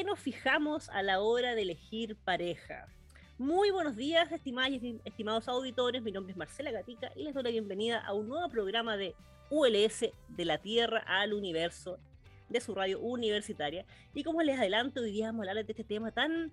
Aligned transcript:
qué 0.00 0.04
nos 0.04 0.18
fijamos 0.18 0.88
a 0.88 1.02
la 1.02 1.20
hora 1.20 1.54
de 1.54 1.60
elegir 1.60 2.16
pareja? 2.24 2.88
Muy 3.36 3.70
buenos 3.70 3.96
días, 3.96 4.32
estimados 4.32 4.82
y 4.82 4.98
estimados 5.04 5.46
auditores. 5.46 6.00
Mi 6.00 6.10
nombre 6.10 6.30
es 6.32 6.38
Marcela 6.38 6.70
Gatica 6.70 7.12
y 7.16 7.24
les 7.24 7.34
doy 7.34 7.42
la 7.42 7.50
bienvenida 7.50 7.98
a 7.98 8.14
un 8.14 8.26
nuevo 8.26 8.48
programa 8.48 8.96
de 8.96 9.14
ULS 9.50 10.06
de 10.28 10.44
la 10.46 10.56
Tierra 10.56 11.04
al 11.06 11.34
Universo 11.34 11.98
de 12.48 12.62
su 12.62 12.74
radio 12.74 12.98
universitaria. 12.98 13.84
Y 14.14 14.24
como 14.24 14.40
les 14.40 14.58
adelanto, 14.58 15.02
hoy 15.02 15.12
día 15.12 15.26
vamos 15.26 15.46
a 15.46 15.50
hablar 15.50 15.66
de 15.66 15.72
este 15.72 15.84
tema 15.84 16.10
tan, 16.12 16.50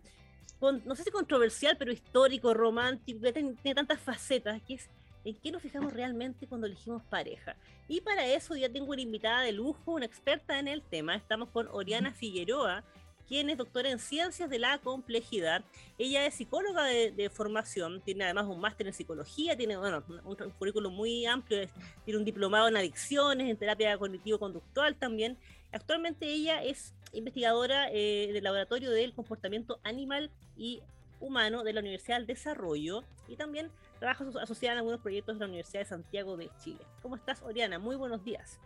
no 0.60 0.96
sé 0.96 1.06
si 1.06 1.12
controversial, 1.12 1.78
pero 1.78 1.94
histórico, 1.94 2.54
romántico, 2.54 3.22
que 3.22 3.32
tiene, 3.32 3.56
tantas 3.74 4.02
facetas, 4.02 4.62
que 4.64 4.74
es 4.74 4.90
en 5.24 5.36
qué 5.36 5.54
nos 5.54 5.62
fijamos 5.62 5.94
realmente 5.94 6.48
cuando 6.48 6.68
elegimos 6.68 7.02
pareja. 7.04 7.56
Y 7.88 8.02
para 8.02 8.28
eso 8.28 8.58
ya 8.58 8.68
tengo 8.68 8.92
una 8.92 9.02
invitada 9.02 9.40
de 9.44 9.54
lujo, 9.54 9.94
una 9.94 10.06
experta 10.06 10.60
en 10.60 10.68
el 10.68 10.82
tema. 10.82 11.16
Estamos 11.16 11.48
con 11.48 11.70
Oriana 11.72 12.12
Figueroa, 12.12 12.84
quien 13.28 13.50
es 13.50 13.58
doctora 13.58 13.90
en 13.90 14.00
ciencias 14.00 14.50
de 14.50 14.60
la 14.60 14.78
complejidad. 14.80 15.64
Ella 15.98 16.26
es 16.26 16.36
psicóloga 16.36 16.86
de, 16.86 17.30
formación, 17.30 18.02
tiene 18.02 18.24
además 18.24 18.46
un 18.46 18.60
máster 18.60 18.88
en 18.88 18.94
psicología, 18.94 19.58
tiene 19.58 19.78
bueno, 19.78 20.04
un, 20.24 20.36
currículum 20.58 20.94
muy 20.94 21.26
amplio, 21.26 21.68
tiene 22.06 22.18
un 22.20 22.26
diplomado 22.26 22.68
en 22.68 22.78
adicciones, 22.78 23.50
en 23.50 23.58
terapia 23.58 23.98
cognitivo-conductual 23.98 24.96
también. 24.96 25.38
Actualmente 25.72 26.26
ella 26.28 26.64
es 26.64 26.94
investigadora 27.14 27.90
eh, 27.92 28.30
del 28.32 28.44
laboratorio 28.44 28.92
del 28.92 29.14
comportamiento 29.14 29.80
animal 29.84 30.32
y 30.56 30.82
humano 31.20 31.64
de 31.64 31.74
la 31.74 31.82
Universidad 31.82 32.18
del 32.18 32.28
Desarrollo 32.28 33.04
y 33.28 33.36
también 33.36 33.70
trabaja 34.00 34.26
asociada 34.42 34.74
en 34.74 34.78
algunos 34.80 35.02
proyectos 35.02 35.36
de 35.36 35.40
la 35.40 35.48
Universidad 35.48 35.82
de 35.82 35.86
Santiago 35.86 36.38
de 36.38 36.50
Chile. 36.64 36.80
¿Cómo 37.02 37.16
estás, 37.16 37.42
Oriana? 37.42 37.80
Muy 37.80 37.96
buenos 37.96 38.24
días. 38.24 38.60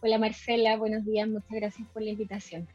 Hola, 0.00 0.18
Marcela. 0.18 0.76
Buenos 0.76 1.04
días. 1.04 1.28
Muchas 1.28 1.50
gracias 1.50 1.86
por 1.88 2.02
la 2.02 2.10
invitación. 2.10 2.66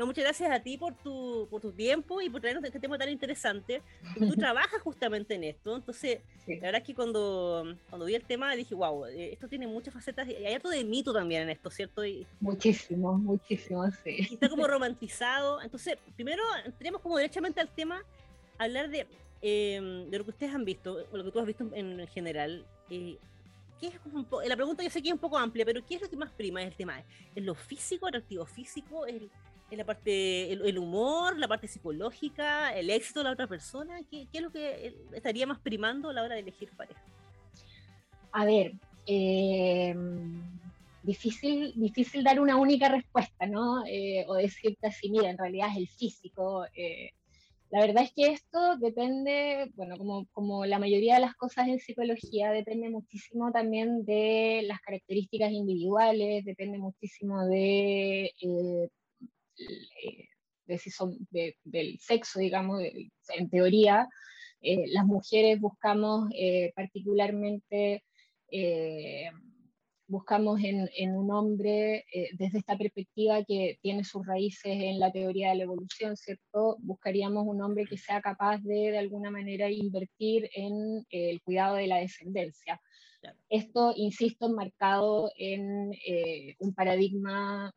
No, 0.00 0.06
muchas 0.06 0.24
gracias 0.24 0.50
a 0.50 0.60
ti 0.60 0.78
por 0.78 0.94
tu, 0.94 1.46
por 1.50 1.60
tu 1.60 1.72
tiempo 1.72 2.22
y 2.22 2.30
por 2.30 2.40
traernos 2.40 2.64
este 2.64 2.80
tema 2.80 2.96
tan 2.96 3.10
interesante. 3.10 3.82
Tú 4.18 4.30
trabajas 4.38 4.80
justamente 4.80 5.34
en 5.34 5.44
esto, 5.44 5.76
entonces 5.76 6.20
la 6.46 6.58
verdad 6.58 6.80
es 6.80 6.86
que 6.86 6.94
cuando, 6.94 7.76
cuando 7.90 8.06
vi 8.06 8.14
el 8.14 8.24
tema 8.24 8.54
dije, 8.54 8.74
wow, 8.74 9.04
eh, 9.04 9.34
esto 9.34 9.46
tiene 9.46 9.66
muchas 9.66 9.92
facetas 9.92 10.26
y 10.26 10.36
hay 10.36 10.54
algo 10.54 10.70
de 10.70 10.84
mito 10.84 11.12
también 11.12 11.42
en 11.42 11.50
esto, 11.50 11.68
¿cierto? 11.68 12.02
Y, 12.02 12.26
muchísimo, 12.40 13.18
muchísimo, 13.18 13.90
sí. 14.02 14.26
está 14.32 14.48
como 14.48 14.66
romantizado. 14.68 15.60
Entonces, 15.60 15.98
primero 16.16 16.44
entremos 16.64 17.02
como 17.02 17.18
derechamente 17.18 17.60
al 17.60 17.68
tema, 17.68 18.02
hablar 18.56 18.88
de, 18.88 19.06
em, 19.42 20.08
de 20.08 20.16
lo 20.16 20.24
que 20.24 20.30
ustedes 20.30 20.54
han 20.54 20.64
visto, 20.64 20.96
o 21.12 21.16
lo 21.18 21.24
que 21.24 21.30
tú 21.30 21.40
has 21.40 21.46
visto 21.46 21.68
en, 21.74 22.06
general. 22.06 22.64
Eh, 22.88 23.18
¿qué 23.78 23.88
es 23.88 23.94
la 24.48 24.56
pregunta 24.56 24.82
yo 24.82 24.88
sé 24.88 25.02
que 25.02 25.08
es 25.08 25.14
un 25.14 25.20
poco 25.20 25.36
amplia, 25.36 25.66
pero 25.66 25.84
¿qué 25.84 25.96
es 25.96 26.00
lo 26.00 26.08
que 26.08 26.16
más 26.16 26.30
prima? 26.30 26.62
¿Es 26.62 26.68
el 26.68 26.74
tema? 26.74 27.02
¿Es 27.34 27.44
lo 27.44 27.54
físico, 27.54 28.06
atractivo 28.06 28.46
físico? 28.46 29.04
¿Es 29.04 29.16
el, 29.16 29.30
¿Es 29.70 29.78
la 29.78 29.84
parte, 29.84 30.52
el, 30.52 30.78
humor, 30.78 31.38
la 31.38 31.46
parte 31.46 31.68
psicológica, 31.68 32.76
el 32.76 32.90
éxito 32.90 33.20
de 33.20 33.24
la 33.24 33.32
otra 33.32 33.46
persona? 33.46 34.00
¿Qué, 34.10 34.26
es 34.32 34.42
lo 34.42 34.50
que 34.50 34.94
estaría 35.12 35.46
más 35.46 35.60
primando 35.60 36.10
a 36.10 36.12
la 36.12 36.24
hora 36.24 36.34
de 36.34 36.40
elegir 36.40 36.70
pareja? 36.76 37.00
A 38.32 38.44
ver, 38.44 38.72
eh, 39.06 39.94
difícil, 41.04 41.72
difícil 41.76 42.24
dar 42.24 42.40
una 42.40 42.56
única 42.56 42.88
respuesta, 42.88 43.46
¿no? 43.46 43.84
Eh, 43.86 44.24
o 44.26 44.34
decirte 44.34 44.88
así, 44.88 45.08
mira, 45.08 45.30
en 45.30 45.38
realidad 45.38 45.68
es 45.70 45.76
el 45.76 45.88
físico. 45.88 46.66
Eh, 46.74 47.10
la 47.70 47.80
verdad 47.80 48.02
es 48.02 48.12
que 48.12 48.32
esto 48.32 48.76
depende, 48.78 49.70
bueno, 49.76 49.96
como, 49.96 50.26
como 50.32 50.66
la 50.66 50.80
mayoría 50.80 51.14
de 51.14 51.20
las 51.20 51.36
cosas 51.36 51.68
en 51.68 51.78
psicología, 51.78 52.50
depende 52.50 52.90
muchísimo 52.90 53.52
también 53.52 54.04
de 54.04 54.62
las 54.66 54.80
características 54.80 55.52
individuales, 55.52 56.44
depende 56.44 56.78
muchísimo 56.78 57.46
de 57.46 58.32
eh, 58.40 58.88
de 60.70 60.78
si 60.78 60.90
son 60.90 61.16
del 61.30 61.98
sexo, 61.98 62.38
digamos, 62.38 62.82
en 62.82 63.50
teoría, 63.50 64.08
eh, 64.62 64.84
las 64.88 65.04
mujeres 65.04 65.60
buscamos 65.60 66.30
eh, 66.34 66.72
particularmente, 66.74 68.04
buscamos 70.06 70.60
en, 70.64 70.90
en, 70.96 71.16
un 71.16 71.30
hombre 71.30 72.04
desde 72.32 72.58
esta 72.58 72.76
perspectiva 72.76 73.44
que 73.44 73.78
tiene 73.80 74.02
sus 74.02 74.26
raíces 74.26 74.72
en 74.72 74.98
la 74.98 75.12
teoría 75.12 75.50
de 75.50 75.56
la 75.56 75.62
evolución, 75.64 76.16
¿cierto? 76.16 76.76
Buscaríamos 76.80 77.46
un 77.46 77.62
hombre 77.62 77.84
que 77.86 77.96
sea 77.96 78.20
capaz 78.20 78.58
de, 78.58 78.90
de 78.90 78.98
alguna 78.98 79.30
manera, 79.30 79.70
invertir 79.70 80.50
en 80.52 81.06
el 81.10 81.40
cuidado 81.42 81.76
de 81.76 81.86
la 81.86 81.98
descendencia. 81.98 82.80
Esto, 83.48 83.92
insisto, 83.94 84.48
marcado 84.48 85.30
en 85.36 85.92
un 86.58 86.74
paradigma 86.74 87.72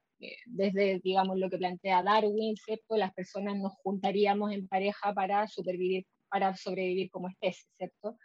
desde, 0.45 0.99
digamos, 1.03 1.37
lo 1.37 1.49
que 1.49 1.57
plantea 1.57 2.03
Darwin, 2.03 2.55
¿cierto? 2.57 2.97
Las 2.97 3.13
personas 3.13 3.57
nos 3.57 3.73
juntaríamos 3.83 4.51
en 4.51 4.67
pareja 4.67 5.13
para, 5.13 5.47
supervivir, 5.47 6.05
para 6.29 6.55
sobrevivir 6.55 7.09
como 7.09 7.29
especie, 7.29 7.65
¿cierto? 7.77 8.17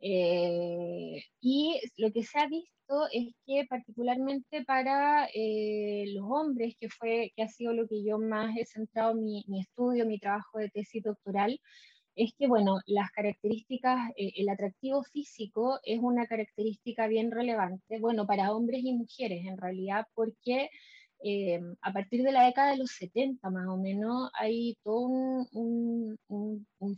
Eh, 0.00 1.22
y 1.40 1.80
lo 1.96 2.10
que 2.12 2.22
se 2.24 2.38
ha 2.38 2.46
visto 2.48 3.06
es 3.12 3.34
que 3.46 3.66
particularmente 3.68 4.64
para 4.64 5.28
eh, 5.34 6.04
los 6.14 6.24
hombres, 6.28 6.74
que, 6.78 6.88
fue, 6.88 7.32
que 7.36 7.42
ha 7.42 7.48
sido 7.48 7.72
lo 7.72 7.86
que 7.86 8.02
yo 8.04 8.18
más 8.18 8.56
he 8.56 8.64
centrado 8.64 9.14
mi, 9.14 9.44
mi 9.46 9.60
estudio, 9.60 10.06
mi 10.06 10.18
trabajo 10.18 10.58
de 10.58 10.70
tesis 10.70 11.02
doctoral, 11.02 11.60
es 12.16 12.32
que, 12.38 12.48
bueno, 12.48 12.80
las 12.86 13.10
características, 13.12 14.10
eh, 14.16 14.32
el 14.36 14.48
atractivo 14.48 15.02
físico 15.04 15.78
es 15.84 16.00
una 16.00 16.26
característica 16.26 17.06
bien 17.06 17.30
relevante, 17.30 17.98
bueno, 18.00 18.26
para 18.26 18.52
hombres 18.52 18.82
y 18.84 18.92
mujeres 18.92 19.46
en 19.46 19.56
realidad, 19.56 20.06
porque 20.14 20.70
eh, 21.22 21.60
a 21.82 21.92
partir 21.92 22.22
de 22.22 22.32
la 22.32 22.44
década 22.46 22.70
de 22.70 22.78
los 22.78 22.90
70 22.92 23.50
más 23.50 23.66
o 23.68 23.76
menos, 23.76 24.30
hay 24.34 24.76
todo 24.82 25.00
un, 25.00 26.18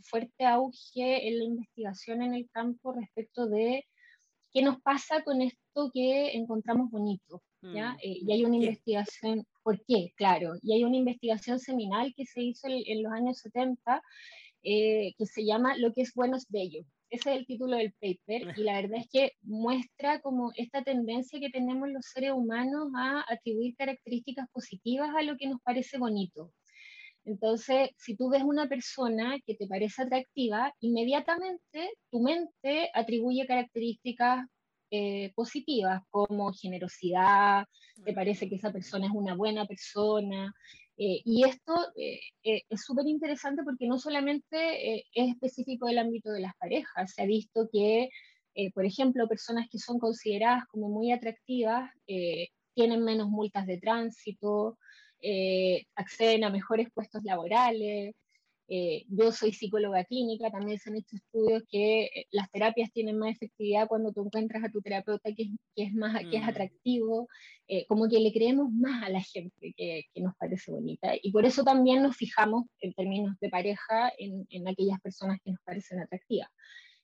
fuerte 0.03 0.45
auge 0.45 1.27
en 1.27 1.39
la 1.39 1.45
investigación 1.45 2.21
en 2.21 2.33
el 2.33 2.49
campo 2.49 2.93
respecto 2.93 3.47
de 3.47 3.85
qué 4.51 4.61
nos 4.61 4.81
pasa 4.81 5.23
con 5.23 5.41
esto 5.41 5.91
que 5.93 6.33
encontramos 6.33 6.89
bonito. 6.89 7.41
¿ya? 7.61 7.93
Mm. 7.93 7.97
Eh, 8.03 8.17
y 8.21 8.31
hay 8.31 8.45
una 8.45 8.57
investigación, 8.57 9.45
¿por 9.63 9.83
qué? 9.85 10.13
Claro, 10.15 10.53
y 10.61 10.73
hay 10.73 10.83
una 10.83 10.97
investigación 10.97 11.59
seminal 11.59 12.13
que 12.15 12.25
se 12.25 12.41
hizo 12.41 12.67
en, 12.67 13.03
los 13.03 13.11
años 13.11 13.39
70 13.39 14.01
eh, 14.63 15.13
que 15.17 15.25
se 15.25 15.45
llama 15.45 15.77
Lo 15.77 15.93
que 15.93 16.01
es 16.01 16.13
bueno 16.13 16.37
es 16.37 16.45
bello. 16.49 16.85
Ese 17.13 17.29
es 17.29 17.37
el 17.37 17.45
título 17.45 17.77
del 17.77 17.93
paper 18.01 18.57
y 18.57 18.63
la 18.63 18.81
verdad 18.81 18.97
es 18.97 19.07
que 19.07 19.33
muestra 19.43 20.19
como 20.19 20.51
esta 20.55 20.81
tendencia 20.81 21.39
que 21.39 21.51
tenemos 21.51 21.87
los 21.89 22.07
seres 22.11 22.31
humanos 22.31 22.89
a 22.97 23.23
atribuir 23.31 23.75
características 23.75 24.49
positivas 24.51 25.11
a 25.15 25.21
lo 25.21 25.37
que 25.37 25.47
nos 25.47 25.61
parece 25.61 25.99
bonito. 25.99 26.51
Entonces, 27.23 27.91
si 27.99 28.15
tú 28.15 28.31
ves 28.31 28.41
una 28.41 28.67
persona 28.67 29.37
que 29.45 29.53
te 29.53 29.67
parece 29.67 30.01
atractiva, 30.01 30.73
inmediatamente 30.79 31.91
tu 32.09 32.19
mente 32.19 32.89
atribuye 32.95 33.45
características 33.45 34.47
eh, 34.89 35.31
positivas 35.35 36.01
como 36.09 36.51
generosidad, 36.51 37.65
te 38.03 38.13
parece 38.13 38.49
que 38.49 38.55
esa 38.55 38.73
persona 38.73 39.05
es 39.05 39.11
una 39.13 39.35
buena 39.35 39.67
persona. 39.67 40.51
Eh, 40.97 41.21
y 41.25 41.43
esto 41.43 41.73
eh, 41.95 42.19
es 42.43 42.81
súper 42.83 43.07
interesante 43.07 43.63
porque 43.63 43.87
no 43.87 43.97
solamente 43.97 45.03
es 45.13 45.29
específico 45.31 45.87
del 45.87 45.97
ámbito 45.97 46.31
de 46.31 46.41
las 46.41 46.55
parejas, 46.57 47.13
se 47.13 47.23
ha 47.23 47.25
visto 47.25 47.67
que, 47.71 48.09
por 48.73 48.85
ejemplo, 48.85 49.27
personas 49.27 49.67
que 49.71 49.79
son 49.79 49.97
consideradas 49.99 50.65
como 50.67 50.89
muy 50.89 51.11
atractivas 51.11 51.89
tienen 52.75 53.03
menos 53.03 53.29
multas 53.29 53.65
de 53.65 53.79
tránsito, 53.79 54.77
acceden 55.95 56.43
a 56.43 56.49
mejores 56.51 56.89
puestos 56.93 57.23
laborales, 57.23 58.13
eh, 58.69 59.03
yo 59.09 59.31
soy 59.31 59.51
psicóloga 59.51 60.05
clínica, 60.05 60.49
también 60.49 60.79
se 60.79 60.89
han 60.89 60.95
hecho 60.95 61.17
estudios 61.17 61.63
que 61.69 62.03
eh, 62.05 62.27
las 62.31 62.49
terapias 62.49 62.91
tienen 62.93 63.17
más 63.17 63.31
efectividad 63.35 63.87
cuando 63.87 64.13
tú 64.13 64.25
encuentras 64.25 64.63
a 64.63 64.69
tu 64.69 64.81
terapeuta 64.81 65.33
que, 65.35 65.49
es, 65.75 65.93
más, 65.93 66.17
que 66.29 66.37
es 66.37 66.43
mm. 66.43 66.49
atractivo, 66.49 67.27
eh, 67.67 67.85
como 67.87 68.07
que 68.07 68.19
le 68.19 68.31
creemos 68.31 68.71
más 68.71 69.03
a 69.03 69.09
la 69.09 69.21
gente 69.21 69.73
que, 69.75 70.05
nos 70.15 70.35
parece 70.37 70.71
bonita. 70.71 71.11
Y 71.21 71.31
por 71.31 71.45
eso 71.45 71.63
también 71.63 72.01
nos 72.01 72.15
fijamos 72.15 72.63
en 72.79 72.93
términos 72.93 73.35
de 73.41 73.49
pareja 73.49 74.11
en, 74.17 74.45
en 74.49 74.67
aquellas 74.67 75.01
personas 75.01 75.39
que 75.43 75.51
nos 75.51 75.59
parecen 75.65 75.99
atractivas. 75.99 76.49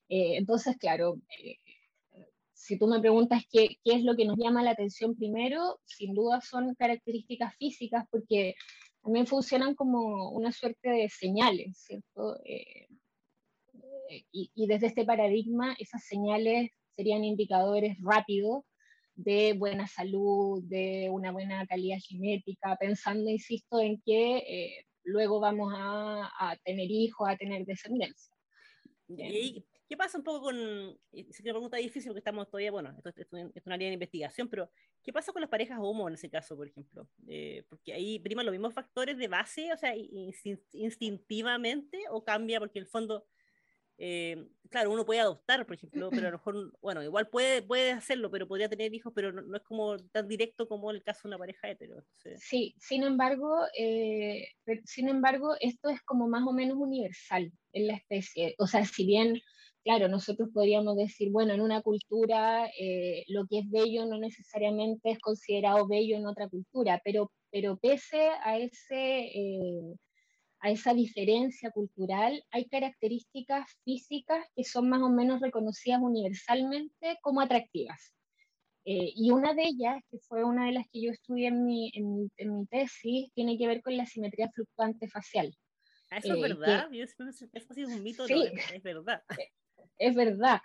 entonces, 0.07 0.77
claro, 0.77 1.19
si 2.53 2.77
tú 2.77 2.87
me 2.87 2.99
preguntas 2.99 3.43
qué, 3.51 3.77
qué 3.83 3.95
es 3.95 4.03
lo 4.03 4.15
que 4.15 4.25
nos 4.25 4.37
llama 4.37 4.63
la 4.63 4.71
atención 4.71 5.15
primero, 5.15 5.79
sin 5.85 6.13
duda 6.13 6.41
son 6.41 6.75
características 6.75 7.55
físicas, 7.57 8.05
porque 8.09 8.55
también 9.03 9.27
funcionan 9.27 9.75
como 9.75 10.29
una 10.31 10.51
suerte 10.51 10.89
de 10.89 11.09
señales, 11.09 11.77
¿cierto? 11.77 12.39
Eh, 12.43 12.87
y, 14.31 14.67
desde 14.67 14.87
este 14.87 15.05
paradigma, 15.05 15.75
esas 15.79 16.03
señales 16.03 16.71
serían 16.95 17.23
indicadores 17.23 17.97
rápidos 18.01 18.63
de 19.15 19.53
buena 19.53 19.87
salud, 19.87 20.63
de 20.63 21.09
una 21.11 21.31
buena 21.31 21.65
calidad 21.67 21.99
genética, 22.07 22.75
pensando, 22.79 23.29
insisto, 23.29 23.79
en 23.79 24.01
que 24.01 24.37
eh, 24.37 24.85
luego 25.03 25.39
vamos 25.39 25.73
a, 25.75 26.57
tener 26.63 26.89
hijos, 26.89 27.29
a 27.29 27.37
tener 27.37 27.65
descendencia. 27.65 28.35
¿Qué 29.89 29.97
pasa 29.97 30.19
un 30.19 30.23
poco 30.23 30.41
con, 30.41 30.55
es 31.11 31.39
una 31.39 31.51
pregunta 31.51 31.77
difícil 31.77 32.09
porque 32.09 32.19
estamos 32.19 32.47
todavía, 32.47 32.69
bueno, 32.69 32.95
esto, 32.95 33.09
es 33.09 33.65
una 33.65 33.75
línea 33.75 33.89
de 33.89 33.95
investigación, 33.95 34.47
pero 34.47 34.69
¿qué 35.01 35.11
pasa 35.11 35.33
con 35.33 35.41
las 35.41 35.49
parejas 35.49 35.79
homo 35.81 36.07
en 36.07 36.13
ese 36.13 36.29
caso, 36.29 36.55
por 36.55 36.67
ejemplo? 36.67 37.09
Eh, 37.27 37.65
porque 37.67 37.93
ahí 37.93 38.19
priman 38.19 38.45
los 38.45 38.53
mismos 38.53 38.71
factores 38.71 39.17
de 39.17 39.27
base, 39.27 39.73
o 39.73 39.77
sea, 39.77 39.95
instintivamente, 40.73 42.03
o 42.11 42.23
cambia 42.23 42.59
porque 42.59 42.77
en 42.77 42.83
el 42.83 42.87
fondo 42.87 43.25
eh, 44.01 44.47
claro, 44.69 44.91
uno 44.91 45.05
puede 45.05 45.19
adoptar, 45.19 45.65
por 45.65 45.75
ejemplo, 45.75 46.09
pero 46.09 46.27
a 46.27 46.31
lo 46.31 46.37
mejor, 46.37 46.71
bueno, 46.81 47.03
igual 47.03 47.27
puede, 47.27 47.61
puede 47.61 47.91
hacerlo, 47.91 48.31
pero 48.31 48.47
podría 48.47 48.69
tener 48.69 48.93
hijos, 48.93 49.11
pero 49.13 49.33
no, 49.33 49.57
es 49.57 49.63
como 49.63 49.97
tan 49.97 50.25
directo 50.27 50.69
como 50.69 50.91
el 50.91 51.03
caso 51.03 51.21
de 51.23 51.29
una 51.29 51.37
pareja 51.37 51.69
hetero. 51.69 52.05
Sí, 52.37 52.75
sin 52.79 53.03
embargo, 53.03 53.65
eh, 53.77 54.47
sin 54.85 55.09
embargo, 55.09 55.55
esto 55.59 55.89
es 55.89 56.01
como 56.03 56.29
más 56.29 56.47
o 56.47 56.53
menos 56.53 56.77
universal 56.77 57.51
en 57.73 57.87
la 57.87 57.95
especie. 57.95 58.55
O 58.57 58.67
sea, 58.67 58.85
si 58.85 59.05
bien, 59.05 59.41
claro, 59.89 60.07
nosotros 60.07 60.49
podríamos 60.53 60.95
decir, 60.95 61.31
bueno, 61.31 61.51
en 61.53 61.61
una 61.61 61.81
cultura 61.81 62.69
eh, 62.79 63.23
lo 63.27 63.47
que 63.47 63.59
es 63.59 63.69
bello 63.71 64.05
no 64.05 64.19
necesariamente 64.19 65.09
es 65.09 65.19
considerado 65.19 65.87
bello 65.87 66.15
en 66.15 66.27
otra 66.27 66.47
cultura, 66.47 67.01
pero, 67.03 67.31
pero 67.49 67.75
pese 67.77 68.29
a 68.43 68.59
ese 68.59 69.31
a 70.61 70.69
esa 70.69 70.93
diferencia 70.93 71.71
cultural, 71.71 72.43
hay 72.51 72.67
características 72.67 73.65
físicas 73.83 74.45
que 74.55 74.63
son 74.63 74.89
más 74.89 75.01
o 75.01 75.09
menos 75.09 75.39
reconocidas 75.39 76.01
universalmente 76.01 77.17
como 77.21 77.41
atractivas. 77.41 78.13
Eh, 78.85 79.11
y 79.15 79.31
una 79.31 79.53
de 79.53 79.63
ellas, 79.63 80.03
que 80.11 80.19
fue 80.19 80.43
una 80.43 80.65
de 80.65 80.73
las 80.73 80.85
que 80.91 81.01
yo 81.01 81.11
estudié 81.11 81.47
en 81.47 81.65
mi, 81.65 81.91
en 81.93 82.29
mi, 82.57 82.65
tesis, 82.67 83.31
tiene 83.33 83.57
que 83.57 83.67
ver 83.67 83.81
con 83.81 83.95
la 83.95 84.05
simetría 84.05 84.51
fluctuante 84.51 85.07
facial. 85.07 85.55
Ah, 86.11 86.17
eso 86.17 86.33
es 86.33 86.39
eh, 86.39 86.41
verdad, 86.41 86.89
que, 86.89 87.01
eso 87.53 87.73
es 87.75 87.87
un 87.87 88.03
mito, 88.03 88.27
sí, 88.27 88.43
es, 88.73 88.83
verdad. 88.83 89.23
Es 89.99 90.15
verdad. 90.15 90.61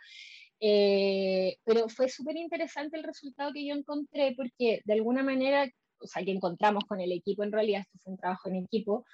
Eh, 0.60 1.58
pero 1.64 1.88
fue 1.88 2.08
súper 2.08 2.36
interesante 2.36 2.96
el 2.96 3.02
resultado 3.02 3.52
que 3.52 3.66
yo 3.66 3.74
encontré 3.74 4.34
porque 4.34 4.80
de 4.84 4.92
alguna 4.94 5.22
manera, 5.22 5.68
o 5.98 6.06
sea, 6.06 6.24
que 6.24 6.30
encontramos 6.30 6.84
con 6.84 7.00
el 7.00 7.12
equipo, 7.12 7.42
en 7.42 7.52
realidad 7.52 7.82
esto 7.82 7.98
fue 8.02 8.12
un 8.12 8.18
trabajo 8.18 8.48
en 8.48 8.56
equipo, 8.56 9.04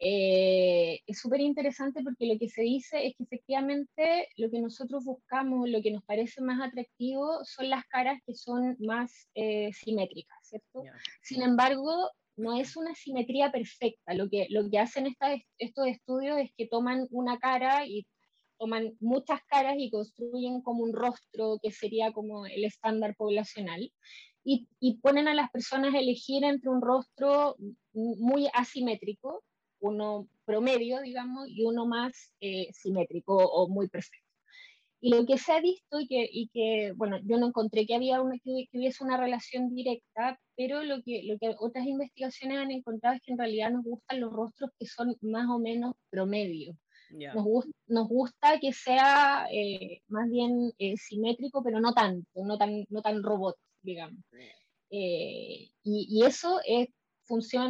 eh, 0.00 1.00
es 1.06 1.18
súper 1.18 1.40
interesante 1.40 2.02
porque 2.02 2.26
lo 2.26 2.38
que 2.38 2.48
se 2.48 2.62
dice 2.62 3.06
es 3.06 3.16
que 3.16 3.24
efectivamente 3.24 4.28
lo 4.36 4.50
que 4.50 4.60
nosotros 4.60 5.04
buscamos, 5.04 5.68
lo 5.68 5.82
que 5.82 5.90
nos 5.90 6.04
parece 6.04 6.40
más 6.40 6.60
atractivo 6.60 7.44
son 7.44 7.70
las 7.70 7.84
caras 7.86 8.20
que 8.26 8.34
son 8.34 8.76
más 8.78 9.28
eh, 9.34 9.72
simétricas, 9.72 10.38
¿cierto? 10.42 10.84
Sin 11.22 11.42
embargo, 11.42 12.10
no 12.36 12.56
es 12.56 12.76
una 12.76 12.94
simetría 12.94 13.50
perfecta. 13.50 14.14
Lo 14.14 14.28
que, 14.28 14.46
lo 14.50 14.68
que 14.70 14.78
hacen 14.78 15.08
estos 15.58 15.86
estudios 15.86 16.38
es 16.38 16.52
que 16.56 16.68
toman 16.68 17.08
una 17.10 17.38
cara 17.38 17.86
y 17.86 18.06
toman 18.58 18.96
muchas 19.00 19.40
caras 19.46 19.76
y 19.78 19.90
construyen 19.90 20.62
como 20.62 20.82
un 20.82 20.92
rostro 20.92 21.58
que 21.62 21.70
sería 21.70 22.12
como 22.12 22.46
el 22.46 22.64
estándar 22.64 23.14
poblacional. 23.16 23.92
Y, 24.44 24.66
y 24.80 24.98
ponen 24.98 25.28
a 25.28 25.34
las 25.34 25.50
personas 25.50 25.94
a 25.94 25.98
elegir 25.98 26.42
entre 26.44 26.70
un 26.70 26.80
rostro 26.80 27.56
muy 27.92 28.48
asimétrico 28.54 29.44
uno 29.80 30.28
promedio, 30.44 31.00
digamos, 31.00 31.48
y 31.48 31.64
uno 31.64 31.86
más 31.86 32.32
eh, 32.40 32.68
simétrico 32.72 33.36
o 33.36 33.68
muy 33.68 33.88
perfecto. 33.88 34.26
Y 35.00 35.10
lo 35.10 35.24
que 35.26 35.38
se 35.38 35.52
ha 35.52 35.60
visto 35.60 36.00
y 36.00 36.08
que, 36.08 36.28
y 36.30 36.48
que 36.48 36.92
bueno, 36.96 37.18
yo 37.22 37.38
no 37.38 37.46
encontré 37.48 37.86
que, 37.86 37.94
había 37.94 38.20
una, 38.20 38.36
que, 38.42 38.66
hubiese 38.72 39.04
una 39.04 39.16
relación 39.16 39.72
directa, 39.72 40.40
pero 40.56 40.82
lo 40.82 41.02
que, 41.02 41.22
lo 41.24 41.38
que 41.38 41.54
otras 41.58 41.86
investigaciones 41.86 42.58
han 42.58 42.72
encontrado 42.72 43.14
es 43.14 43.22
que 43.22 43.32
en 43.32 43.38
realidad 43.38 43.70
nos 43.70 43.84
gustan 43.84 44.20
los 44.20 44.32
rostros 44.32 44.70
que 44.78 44.86
son 44.86 45.14
más 45.20 45.48
o 45.48 45.60
menos 45.60 45.94
promedio. 46.10 46.76
Nos, 47.10 47.66
nos, 47.86 48.08
gusta 48.08 48.58
que 48.60 48.72
sea 48.72 49.46
eh, 49.50 50.02
más 50.08 50.28
bien 50.28 50.72
eh, 50.78 50.96
simétrico, 50.96 51.62
pero 51.62 51.80
no 51.80 51.92
tanto, 51.94 52.28
no 52.44 52.58
tan, 52.58 52.84
no 52.90 53.02
tan 53.02 53.22
robot, 53.22 53.56
digamos. 53.82 54.22
y, 54.90 55.70
y, 55.82 56.24
eso 56.24 56.60
es 56.66 56.88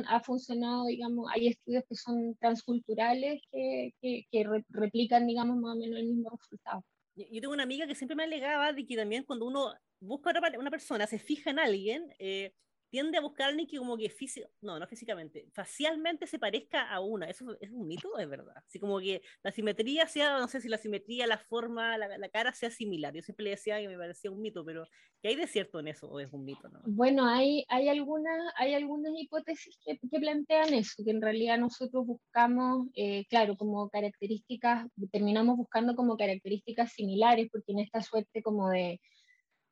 ha 0.08 0.20
funcionado, 0.20 0.86
digamos, 0.86 1.30
hay 1.34 1.48
estudios 1.48 1.84
que 1.88 1.96
son 1.96 2.36
transculturales 2.36 3.42
que, 3.50 3.92
que, 4.00 4.46
replican, 4.68 5.26
digamos, 5.26 5.56
más 5.56 5.74
o 5.74 5.78
menos 5.78 5.98
el 5.98 6.06
mismo 6.06 6.30
resultado. 6.30 6.84
Yo 7.16 7.40
tengo 7.40 7.54
una 7.54 7.64
amiga 7.64 7.86
que 7.86 7.96
siempre 7.96 8.14
me 8.14 8.24
alegaba 8.24 8.72
de 8.72 8.86
que 8.86 8.96
también 8.96 9.24
cuando 9.24 9.46
uno 9.46 9.72
busca 10.00 10.30
a 10.30 10.58
una 10.58 10.70
persona, 10.70 11.06
se 11.06 11.18
fija 11.18 11.50
en 11.50 11.58
alguien, 11.58 12.14
eh, 12.18 12.52
tiende 12.90 13.18
a 13.18 13.20
buscar 13.20 13.46
a 13.46 13.48
alguien 13.50 13.66
que 13.66 13.78
como 13.78 13.96
que 13.96 14.10
físico, 14.10 14.48
no, 14.60 14.78
no 14.78 14.86
físicamente, 14.86 15.46
facialmente 15.52 16.26
se 16.26 16.38
parezca 16.38 16.90
a 16.90 17.00
una. 17.00 17.28
¿Eso 17.28 17.56
es 17.60 17.70
un 17.70 17.86
mito 17.86 18.18
es 18.18 18.28
verdad? 18.28 18.54
Así 18.56 18.78
como 18.78 18.98
que 19.00 19.22
la 19.42 19.52
simetría 19.52 20.06
sea, 20.06 20.38
no 20.38 20.48
sé 20.48 20.60
si 20.60 20.68
la 20.68 20.78
simetría, 20.78 21.26
la 21.26 21.38
forma, 21.38 21.98
la, 21.98 22.18
la, 22.18 22.28
cara 22.28 22.52
sea 22.52 22.70
similar. 22.70 23.14
Yo 23.14 23.22
siempre 23.22 23.44
le 23.44 23.50
decía 23.50 23.78
que 23.80 23.88
me 23.88 23.96
parecía 23.96 24.30
un 24.30 24.40
mito, 24.40 24.64
pero 24.64 24.86
¿qué 25.20 25.28
hay 25.28 25.36
de 25.36 25.46
cierto 25.46 25.80
en 25.80 25.88
eso 25.88 26.08
o 26.08 26.20
es 26.20 26.32
un 26.32 26.44
mito? 26.44 26.68
No? 26.68 26.80
Bueno, 26.86 27.26
hay, 27.26 27.64
hay, 27.68 27.88
algunas, 27.88 28.52
hay 28.56 28.74
algunas 28.74 29.12
hipótesis 29.16 29.78
que, 29.84 29.98
que 29.98 30.18
plantean 30.18 30.74
eso, 30.74 31.02
que 31.04 31.10
en 31.10 31.22
realidad 31.22 31.58
nosotros 31.58 32.06
buscamos, 32.06 32.88
eh, 32.94 33.24
claro, 33.26 33.56
como 33.56 33.88
características, 33.88 34.86
terminamos 35.12 35.56
buscando 35.56 35.94
como 35.94 36.16
características 36.16 36.92
similares, 36.92 37.48
porque 37.50 37.72
en 37.72 37.80
esta 37.80 38.02
suerte 38.02 38.42
como 38.42 38.70
de 38.70 39.00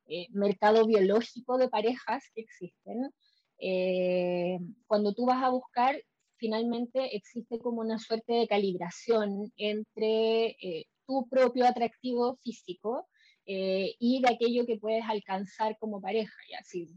eh, 0.09 0.27
mercado 0.31 0.87
biológico 0.87 1.59
de 1.59 1.69
parejas 1.69 2.25
que 2.35 2.43
existen, 2.43 3.11
eh, 3.59 4.59
cuando 4.87 5.13
tú 5.15 5.27
vas 5.27 5.43
a 5.43 5.51
buscar, 5.51 6.01
finalmente 6.37 7.17
existe 7.17 7.59
como 7.59 7.81
una 7.81 7.99
suerte 7.99 8.35
de 8.35 8.47
calibración 8.47 9.53
entre 9.57 10.57
eh, 10.61 10.87
tu 11.07 11.29
propio 11.29 11.67
atractivo 11.67 12.37
físico 12.43 13.09
y 13.49 14.21
de 14.23 14.29
aquello 14.29 14.67
que 14.67 14.77
puedes 14.77 15.05
alcanzar 15.09 15.79
como 15.79 16.01
pareja. 16.01 16.35
Y 16.51 16.55
así, 16.55 16.89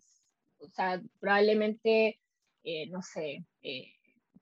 o 0.57 0.67
sea, 0.67 0.99
probablemente, 1.19 2.19
no 2.89 3.03
sé, 3.03 3.45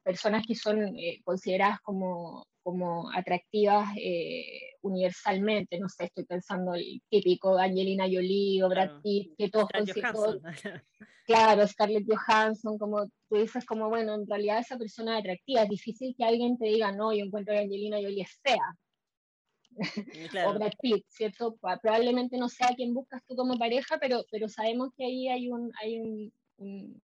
personas 0.03 0.45
que 0.47 0.55
son 0.55 0.95
consideradas 1.25 1.81
como 1.81 2.47
como 2.67 3.09
atractivas 3.13 3.87
eh, 3.95 4.73
universalmente, 4.81 5.79
no 5.79 5.87
sé, 5.87 6.03
estoy 6.03 6.25
pensando 6.25 6.73
el 6.73 7.01
típico 7.09 7.57
Angelina 7.57 8.03
Jolie 8.03 8.61
o 8.61 8.67
Brad 8.67 8.99
Pitt, 9.01 9.37
que 9.37 9.47
todos 9.47 9.69
consideran, 9.69 10.13
claro, 11.25 11.65
Scarlett 11.65 12.05
Johansson, 12.05 12.77
como 12.77 13.05
tú 13.29 13.37
dices, 13.37 13.65
como 13.65 13.87
bueno, 13.87 14.15
en 14.15 14.27
realidad 14.27 14.59
esa 14.59 14.77
persona 14.77 15.13
es 15.13 15.21
atractiva, 15.21 15.63
es 15.63 15.69
difícil 15.69 16.13
que 16.17 16.25
alguien 16.25 16.57
te 16.57 16.65
diga, 16.65 16.91
no, 16.91 17.13
yo 17.13 17.23
encuentro 17.23 17.53
que 17.53 17.61
Angelina 17.61 18.01
Jolie 18.01 18.23
es 18.23 18.37
fea, 18.43 18.75
o 20.49 20.53
Brad 20.55 20.73
Pitt, 20.81 21.05
¿cierto? 21.07 21.55
Probablemente 21.81 22.37
no 22.37 22.49
sea 22.49 22.75
quien 22.75 22.93
buscas 22.93 23.24
tú 23.25 23.38
como 23.38 23.57
pareja, 23.57 23.97
pero, 23.97 24.25
pero 24.29 24.50
sabemos 24.50 24.89
que 24.97 25.05
ahí 25.05 25.29
hay 25.29 25.50
un, 25.50 25.71
hay 25.81 26.01
un 26.57 27.01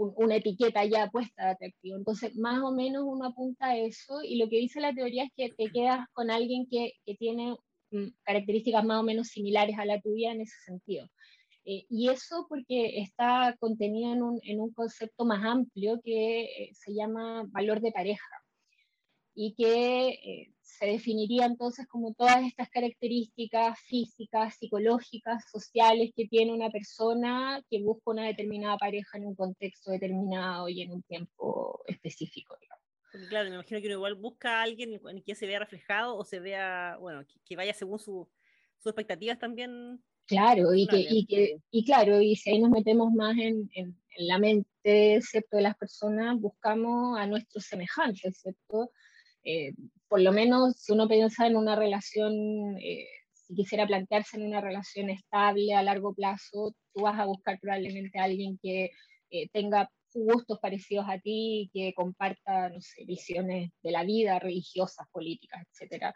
una 0.00 0.36
etiqueta 0.36 0.84
ya 0.84 1.10
puesta 1.10 1.44
de 1.44 1.50
atractivo. 1.50 1.96
Entonces, 1.96 2.36
más 2.36 2.62
o 2.62 2.72
menos 2.72 3.04
uno 3.06 3.26
apunta 3.26 3.66
a 3.66 3.76
eso 3.76 4.22
y 4.22 4.36
lo 4.36 4.48
que 4.48 4.58
dice 4.58 4.80
la 4.80 4.94
teoría 4.94 5.24
es 5.24 5.30
que 5.36 5.50
te 5.50 5.70
quedas 5.70 6.06
con 6.12 6.30
alguien 6.30 6.66
que, 6.70 6.92
que 7.04 7.14
tiene 7.16 7.56
mm, 7.90 8.08
características 8.22 8.84
más 8.84 9.00
o 9.00 9.02
menos 9.02 9.28
similares 9.28 9.78
a 9.78 9.84
la 9.84 10.00
tuya 10.00 10.32
en 10.32 10.40
ese 10.42 10.56
sentido. 10.64 11.06
Eh, 11.64 11.84
y 11.90 12.08
eso 12.08 12.46
porque 12.48 13.00
está 13.00 13.54
contenido 13.60 14.12
en 14.14 14.22
un, 14.22 14.40
en 14.44 14.60
un 14.60 14.72
concepto 14.72 15.24
más 15.24 15.44
amplio 15.44 16.00
que 16.02 16.42
eh, 16.44 16.70
se 16.72 16.94
llama 16.94 17.44
valor 17.48 17.80
de 17.80 17.92
pareja 17.92 18.24
y 19.42 19.54
que 19.54 20.08
eh, 20.08 20.52
se 20.60 20.84
definiría 20.84 21.46
entonces 21.46 21.86
como 21.86 22.12
todas 22.12 22.44
estas 22.44 22.68
características 22.68 23.78
físicas, 23.86 24.54
psicológicas, 24.58 25.50
sociales 25.50 26.10
que 26.14 26.26
tiene 26.26 26.52
una 26.52 26.68
persona 26.68 27.64
que 27.70 27.80
busca 27.80 28.10
una 28.10 28.26
determinada 28.26 28.76
pareja 28.76 29.16
en 29.16 29.24
un 29.24 29.34
contexto 29.34 29.92
determinado 29.92 30.68
y 30.68 30.82
en 30.82 30.92
un 30.92 31.02
tiempo 31.04 31.82
específico. 31.86 32.54
claro, 33.30 33.48
me 33.48 33.54
imagino 33.54 33.80
que 33.80 33.86
uno 33.86 33.96
igual 33.96 34.14
busca 34.16 34.58
a 34.58 34.62
alguien 34.64 35.00
en 35.08 35.22
quien 35.22 35.36
se 35.38 35.46
vea 35.46 35.60
reflejado 35.60 36.18
o 36.18 36.22
se 36.22 36.38
vea, 36.38 36.98
bueno, 37.00 37.24
que, 37.46 37.56
vaya 37.56 37.72
según 37.72 37.98
sus 37.98 38.28
expectativas 38.84 39.38
también. 39.38 40.04
Claro, 40.26 40.74
y, 40.74 40.86
que, 40.86 40.98
y, 40.98 41.24
que, 41.24 41.56
y 41.70 41.84
claro, 41.86 42.20
y 42.20 42.36
si 42.36 42.50
ahí 42.50 42.58
nos 42.60 42.70
metemos 42.70 43.10
más 43.10 43.38
en, 43.38 43.70
en, 43.72 43.98
en 44.16 44.26
la 44.26 44.38
mente, 44.38 45.22
¿cierto?, 45.22 45.56
de 45.56 45.62
las 45.62 45.78
personas, 45.78 46.38
buscamos 46.38 47.18
a 47.18 47.26
nuestros 47.26 47.64
semejantes, 47.64 48.38
¿cierto? 48.38 48.92
Eh, 49.44 49.72
por 50.08 50.20
lo 50.20 50.32
menos 50.32 50.76
si 50.76 50.92
uno 50.92 51.08
piensa 51.08 51.46
en 51.46 51.56
una 51.56 51.76
relación, 51.76 52.32
eh, 52.78 53.06
si 53.32 53.54
quisiera 53.54 53.86
plantearse 53.86 54.36
en 54.36 54.46
una 54.46 54.60
relación 54.60 55.10
estable 55.10 55.74
a 55.74 55.82
largo 55.82 56.14
plazo, 56.14 56.74
tú 56.94 57.02
vas 57.02 57.18
a 57.18 57.26
buscar 57.26 57.58
probablemente 57.60 58.18
a 58.18 58.24
alguien 58.24 58.58
que 58.62 58.90
eh, 59.30 59.48
tenga 59.52 59.90
gustos 60.12 60.58
parecidos 60.60 61.06
a 61.08 61.18
ti, 61.20 61.70
que 61.72 61.92
comparta, 61.94 62.68
no 62.68 62.80
sé, 62.80 63.04
visiones 63.06 63.70
de 63.82 63.90
la 63.92 64.04
vida, 64.04 64.38
religiosas, 64.38 65.06
políticas, 65.12 65.62
etc. 65.80 66.12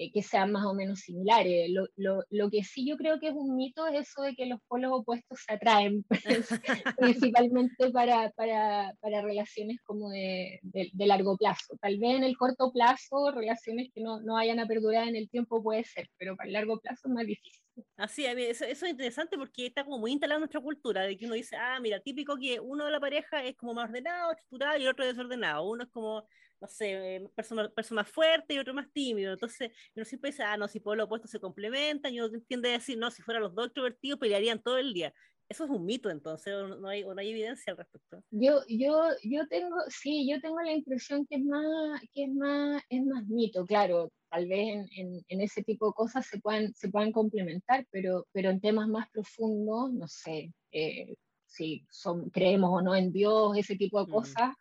eh, 0.00 0.12
que 0.12 0.22
sean 0.22 0.52
más 0.52 0.64
o 0.64 0.74
menos 0.74 1.00
similares. 1.00 1.68
Lo, 1.70 1.88
lo, 1.96 2.22
lo, 2.30 2.50
que 2.50 2.62
sí 2.62 2.86
yo 2.88 2.96
creo 2.96 3.18
que 3.18 3.28
es 3.28 3.34
un 3.34 3.56
mito 3.56 3.84
es 3.88 4.08
eso 4.08 4.22
de 4.22 4.36
que 4.36 4.46
los 4.46 4.60
polos 4.68 4.92
opuestos 4.94 5.40
se 5.44 5.54
atraen, 5.54 6.04
pues, 6.08 6.48
principalmente 6.98 7.90
para, 7.90 8.30
para, 8.30 8.94
para, 9.00 9.22
relaciones 9.22 9.80
como 9.82 10.10
de, 10.10 10.60
de, 10.62 11.06
largo 11.06 11.36
plazo. 11.36 11.76
Tal 11.80 11.98
vez 11.98 12.14
en 12.14 12.22
el 12.22 12.36
corto 12.36 12.70
plazo, 12.70 13.32
relaciones 13.32 13.90
que 13.92 14.00
no, 14.00 14.20
no 14.20 14.34
vayan 14.34 14.60
a 14.60 14.68
perdurar 14.68 15.08
en 15.08 15.16
el 15.16 15.28
tiempo 15.28 15.64
puede 15.64 15.82
ser, 15.82 16.08
pero 16.16 16.36
para 16.36 16.46
el 16.46 16.52
largo 16.52 16.78
plazo 16.78 17.08
es 17.08 17.14
más 17.14 17.26
difícil. 17.26 17.67
Así, 17.96 18.24
eso, 18.24 18.64
eso, 18.64 18.86
es 18.86 18.90
interesante 18.90 19.36
porque 19.36 19.66
está 19.66 19.84
como 19.84 19.98
muy 19.98 20.12
instalada 20.12 20.38
nuestra 20.38 20.60
cultura, 20.60 21.02
de 21.02 21.16
que 21.16 21.26
uno 21.26 21.34
dice, 21.34 21.56
ah, 21.56 21.78
mira, 21.80 22.00
típico 22.00 22.36
que 22.36 22.60
uno 22.60 22.84
de 22.84 22.90
la 22.90 23.00
pareja 23.00 23.44
es 23.44 23.56
como 23.56 23.74
más 23.74 23.88
ordenado, 23.88 24.32
estructurado 24.32 24.78
y 24.78 24.82
el 24.82 24.88
otro 24.88 25.06
desordenado. 25.06 25.68
Uno 25.68 25.84
es 25.84 25.90
como 25.90 26.26
no 26.60 26.68
sé, 26.68 27.16
eh, 27.16 27.28
persona, 27.34 27.68
persona 27.70 28.04
fuerte 28.04 28.54
y 28.54 28.58
otro 28.58 28.74
más 28.74 28.90
tímido. 28.92 29.32
Entonces, 29.32 29.70
uno 29.94 30.04
siempre 30.04 30.30
dice, 30.30 30.42
ah, 30.42 30.56
no, 30.56 30.68
si 30.68 30.80
por 30.80 30.96
lo 30.96 31.04
opuesto 31.04 31.28
se 31.28 31.40
complementan, 31.40 32.12
y 32.12 32.20
uno 32.20 32.30
decir, 32.30 32.98
no, 32.98 33.10
si 33.10 33.22
fueran 33.22 33.42
los 33.42 33.54
dos 33.54 33.66
extrovertidos 33.66 34.18
pelearían 34.18 34.62
todo 34.62 34.78
el 34.78 34.92
día. 34.92 35.12
Eso 35.48 35.64
es 35.64 35.70
un 35.70 35.86
mito, 35.86 36.10
entonces, 36.10 36.54
no 36.78 36.88
hay, 36.88 37.04
no 37.04 37.14
hay 37.16 37.30
evidencia 37.30 37.70
al 37.70 37.78
respecto. 37.78 38.22
Yo, 38.30 38.60
yo, 38.68 39.08
yo 39.22 39.46
tengo, 39.48 39.76
sí, 39.88 40.28
yo 40.30 40.40
tengo 40.40 40.60
la 40.60 40.72
impresión 40.72 41.26
que 41.26 41.36
es 41.36 41.44
más, 41.44 42.00
que 42.12 42.24
es 42.24 42.30
más, 42.30 42.82
es 42.90 43.02
más 43.04 43.24
mito, 43.26 43.64
claro, 43.64 44.12
tal 44.30 44.46
vez 44.46 44.68
en, 44.68 44.88
en, 44.96 45.24
en 45.28 45.40
ese 45.40 45.62
tipo 45.62 45.86
de 45.86 45.92
cosas 45.94 46.26
se 46.26 46.38
puedan, 46.40 46.74
se 46.74 46.88
puedan 46.88 47.12
complementar, 47.12 47.86
pero, 47.90 48.26
pero 48.32 48.50
en 48.50 48.60
temas 48.60 48.88
más 48.88 49.08
profundos, 49.10 49.92
no 49.92 50.08
sé, 50.08 50.52
eh, 50.72 51.14
si 51.46 51.86
son, 51.90 52.30
creemos 52.30 52.70
o 52.72 52.82
no 52.82 52.94
en 52.94 53.12
Dios, 53.12 53.56
ese 53.56 53.76
tipo 53.76 54.04
de 54.04 54.10
cosas, 54.10 54.54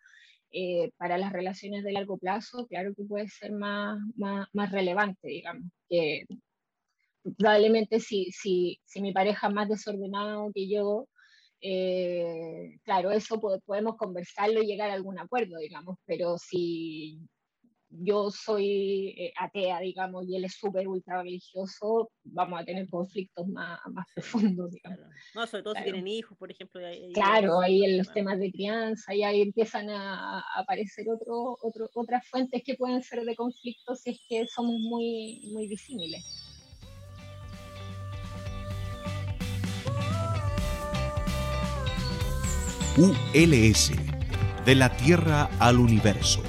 eh, 0.52 0.92
para 0.98 1.18
las 1.18 1.34
relaciones 1.34 1.84
de 1.84 1.92
largo 1.92 2.18
plazo, 2.18 2.66
claro 2.68 2.94
que 2.96 3.04
puede 3.04 3.28
ser 3.28 3.52
más, 3.52 4.00
más, 4.16 4.48
más 4.54 4.72
relevante, 4.72 5.28
digamos, 5.28 5.70
que 5.90 6.26
probablemente 7.38 8.00
si, 8.00 8.32
si, 8.32 8.80
si, 8.86 9.02
mi 9.02 9.12
pareja 9.12 9.48
es 9.48 9.54
más 9.54 9.68
desordenado 9.68 10.50
que 10.54 10.70
yo, 10.70 11.08
eh, 11.60 12.80
claro, 12.84 13.12
eso 13.12 13.42
podemos 13.66 13.98
conversarlo 13.98 14.62
y 14.62 14.68
llegar 14.68 14.90
a 14.90 14.94
algún 14.94 15.20
acuerdo, 15.20 15.58
digamos, 15.58 15.98
pero 16.06 16.38
si 16.38 17.20
yo 17.90 18.30
soy 18.32 19.16
eh, 19.18 19.34
atea, 19.40 19.80
digamos, 19.80 20.26
y 20.28 20.36
él 20.36 20.46
es 20.46 20.54
súper 20.54 20.88
ultra 20.88 21.22
religioso, 21.22 22.12
vamos 22.24 22.62
a 22.62 22.66
tener 22.66 22.88
conflictos 22.90 23.48
más, 23.48 23.80
más 23.92 24.06
profundos, 24.14 24.72
digamos. 24.72 25.00
No, 25.34 25.48
sobre 25.48 25.64
todo 25.64 25.76
si 25.76 25.84
tienen 25.84 26.08
hijos, 26.08 26.38
por 26.38 26.52
ejemplo. 26.52 26.82
claro, 27.14 27.62
ahí 27.62 27.84
en 27.84 27.98
los 27.98 28.12
temas 28.14 28.40
de 28.40 28.52
crianza, 28.52 29.16
y 29.16 29.24
ahí 29.24 29.42
empiezan 29.42 29.90
a, 29.90 30.44
aparecer 30.56 31.06
otro, 31.10 31.58
otro, 31.62 31.90
otras 31.94 32.28
fuentes 32.28 32.62
que 32.66 32.76
pueden 32.76 33.02
ser 33.02 33.24
de 33.24 33.36
conflictos 33.36 34.02
si 34.02 34.12
es 34.12 34.20
que 34.28 34.46
somos 34.48 34.80
muy, 34.80 35.42
muy 35.54 35.68
disímiles. 35.68 36.24
ULS, 42.98 43.92
de 44.66 44.76
la 44.76 44.98
Tierra 44.98 45.50
al 45.60 45.78
Universo. 45.78 46.42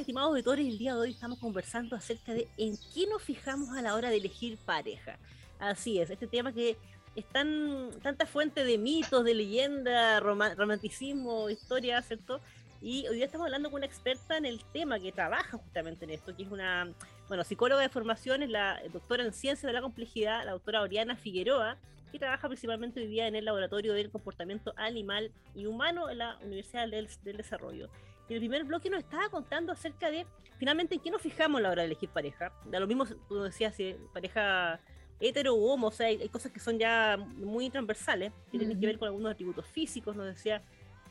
Estimados 0.00 0.28
auditores, 0.28 0.66
el 0.66 0.76
día 0.76 0.94
de 0.94 1.00
hoy 1.00 1.10
estamos 1.12 1.38
conversando 1.38 1.96
acerca 1.96 2.34
de 2.34 2.46
en 2.58 2.76
qué 2.94 3.06
nos 3.08 3.22
fijamos 3.22 3.70
a 3.70 3.80
la 3.80 3.94
hora 3.94 4.10
de 4.10 4.18
elegir 4.18 4.58
pareja. 4.58 5.18
Así 5.58 5.98
es, 5.98 6.10
este 6.10 6.26
tema 6.26 6.52
que 6.52 6.76
es 7.14 7.24
tan, 7.24 7.90
tanta 8.02 8.26
fuente 8.26 8.62
de 8.62 8.76
mitos, 8.76 9.24
de 9.24 9.34
leyenda, 9.34 10.20
romanticismo, 10.20 11.48
historia, 11.48 12.02
¿cierto? 12.02 12.40
Y 12.82 13.08
hoy 13.08 13.16
día 13.16 13.24
estamos 13.24 13.46
hablando 13.46 13.70
con 13.70 13.78
una 13.78 13.86
experta 13.86 14.36
en 14.36 14.44
el 14.44 14.62
tema 14.64 15.00
que 15.00 15.12
trabaja 15.12 15.56
justamente 15.56 16.04
en 16.04 16.10
esto, 16.10 16.36
que 16.36 16.42
es 16.42 16.50
una 16.50 16.92
bueno, 17.28 17.42
psicóloga 17.42 17.80
de 17.80 17.88
formación, 17.88 18.42
es 18.42 18.50
la 18.50 18.80
doctora 18.92 19.24
en 19.24 19.32
ciencia 19.32 19.66
de 19.66 19.72
la 19.72 19.80
complejidad, 19.80 20.44
la 20.44 20.52
doctora 20.52 20.82
Oriana 20.82 21.16
Figueroa, 21.16 21.78
que 22.12 22.18
trabaja 22.18 22.48
principalmente 22.48 23.00
hoy 23.00 23.06
día 23.06 23.26
en 23.26 23.34
el 23.34 23.46
laboratorio 23.46 23.94
del 23.94 24.10
comportamiento 24.10 24.74
animal 24.76 25.32
y 25.54 25.64
humano 25.66 26.10
en 26.10 26.18
la 26.18 26.36
Universidad 26.44 26.86
del, 26.86 27.08
Desarrollo. 27.24 27.88
Y 28.28 28.34
el 28.34 28.40
primer 28.40 28.64
bloque 28.64 28.90
nos 28.90 29.00
estaba 29.00 29.28
contando 29.28 29.72
acerca 29.72 30.10
de 30.10 30.26
finalmente 30.58 30.94
en 30.94 31.00
qué 31.00 31.10
nos 31.10 31.22
fijamos 31.22 31.58
a 31.58 31.62
la 31.62 31.70
hora 31.70 31.82
de 31.82 31.86
elegir 31.86 32.08
pareja. 32.08 32.52
Da 32.64 32.80
lo 32.80 32.86
mismo, 32.86 33.06
tú 33.28 33.42
decías, 33.42 33.74
si 33.74 33.94
pareja 34.12 34.80
hetero 35.20 35.54
u 35.54 35.66
homo, 35.66 35.88
o 35.88 35.92
sea, 35.92 36.08
hay, 36.08 36.28
cosas 36.28 36.52
que 36.52 36.60
son 36.60 36.78
ya 36.78 37.16
muy 37.16 37.70
transversales, 37.70 38.32
que 38.50 38.58
tienen 38.58 38.78
que 38.78 38.86
ver 38.86 38.98
con 38.98 39.06
algunos 39.06 39.32
atributos 39.32 39.66
físicos, 39.66 40.16
nos 40.16 40.26
decía, 40.26 40.62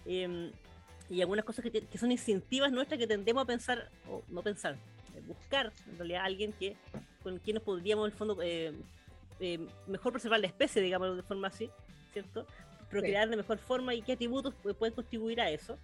em, 0.05 0.51
y 1.09 1.21
algunas 1.21 1.45
cosas 1.45 1.63
que, 1.63 1.71
que, 1.71 1.97
son 1.97 2.11
instintivas 2.11 2.71
nuestras 2.71 2.99
que 2.99 3.07
tendemos 3.07 3.43
a 3.43 3.45
pensar, 3.45 3.89
o 4.09 4.23
no 4.27 4.41
pensar, 4.43 4.77
buscar 5.27 5.71
en 5.89 5.97
realidad 5.97 6.25
alguien 6.25 6.53
que 6.53 6.75
con 7.23 7.39
quien 7.39 7.55
nos 7.55 7.63
podríamos 7.63 8.05
en 8.05 8.11
el 8.11 8.17
fondo 8.17 8.37
eh, 8.41 8.73
eh, 9.39 9.59
mejor 9.87 10.11
preservar 10.11 10.39
la 10.39 10.47
especie, 10.47 10.81
digamos 10.81 11.15
de 11.15 11.23
forma 11.23 11.47
así, 11.47 11.69
¿cierto? 12.13 12.45
Procrear 12.89 13.29
de 13.29 13.35
mejor 13.35 13.57
forma 13.57 13.93
y 13.95 14.01
qué 14.01 14.13
atributos 14.13 14.53
pueden 14.77 14.93
contribuir 14.93 15.41
a 15.41 15.49
eso. 15.49 15.77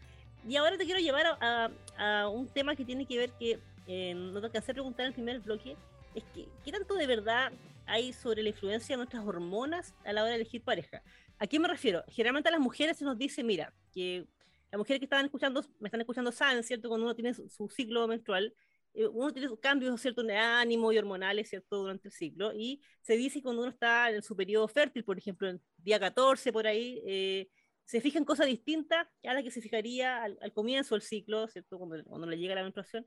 Y 0.48 0.55
ahora 0.55 0.77
te 0.77 0.86
quiero 0.86 1.00
llevar 1.00 1.38
a, 1.39 2.27
un 2.29 2.48
tema 2.48 2.75
que 2.75 2.86
tiene 2.86 3.05
que 3.05 3.17
ver 3.17 3.31
que 3.31 3.60
eh, 3.88 4.13
no 4.15 4.33
tengo 4.33 4.51
que 4.51 4.57
hacer 4.57 4.75
preguntar 4.75 5.05
en 5.05 5.07
el 5.07 5.13
primer 5.13 5.39
bloque, 5.39 5.75
es 6.15 6.24
que 6.33 6.48
qué 6.63 6.71
tanto 6.71 6.95
de 6.95 7.07
verdad 7.07 7.51
hay 7.86 8.13
sobre 8.13 8.41
la 8.41 8.50
influencia 8.50 8.93
de 8.93 8.98
nuestras 8.98 9.25
hormonas 9.25 9.93
a 10.05 10.13
la 10.13 10.24
hora 10.24 10.31
de 10.31 10.38
elegir 10.38 10.63
pareja. 10.63 11.03
¿A 11.38 11.48
qué 11.48 11.60
me 11.60 11.67
refiero? 11.67 12.03
Generalmente 12.07 12.50
a 12.50 12.51
las 12.51 12.62
mujeres 12.62 12.98
se 12.98 13.05
nos 13.05 13.17
dice, 13.17 13.43
mira, 13.43 13.74
que 13.93 14.25
las 14.71 14.79
mujeres 14.79 15.00
que 15.00 15.05
están 15.05 15.25
escuchando, 15.25 15.63
me 15.79 15.88
están 15.88 16.01
escuchando 16.01 16.31
saben, 16.31 16.63
¿cierto? 16.63 16.89
Cuando 16.89 17.05
uno 17.05 17.15
tiene 17.15 17.33
su 17.33 17.67
ciclo 17.67 18.07
menstrual, 18.07 18.53
eh, 18.93 19.07
uno 19.07 19.31
tiene 19.31 19.50
cambios 19.60 20.01
¿cierto? 20.01 20.24
de 20.24 20.36
ánimo 20.36 20.91
y 20.91 20.98
hormonales 20.98 21.50
¿cierto? 21.50 21.77
durante 21.77 22.10
el 22.10 22.12
ciclo 22.13 22.53
y 22.53 22.81
se 23.01 23.15
dice 23.15 23.41
cuando 23.41 23.62
uno 23.62 23.71
está 23.71 24.12
en 24.12 24.21
su 24.21 24.36
periodo 24.36 24.67
fértil, 24.67 25.03
por 25.03 25.17
ejemplo, 25.17 25.50
en 25.50 25.62
día 25.77 26.00
14 26.00 26.51
por 26.51 26.67
ahí, 26.67 27.01
eh, 27.05 27.50
se 27.91 28.00
fija 28.00 28.17
en 28.17 28.24
cosas 28.24 28.45
distintas 28.45 29.05
a 29.25 29.33
las 29.33 29.43
que 29.43 29.51
se 29.51 29.60
fijaría 29.60 30.24
al, 30.24 30.53
comienzo 30.53 30.95
del 30.95 31.01
ciclo, 31.01 31.45
¿cierto? 31.50 31.77
Cuando, 31.77 32.01
cuando, 32.05 32.25
le 32.25 32.38
llega 32.38 32.55
la 32.55 32.63
menstruación, 32.63 33.05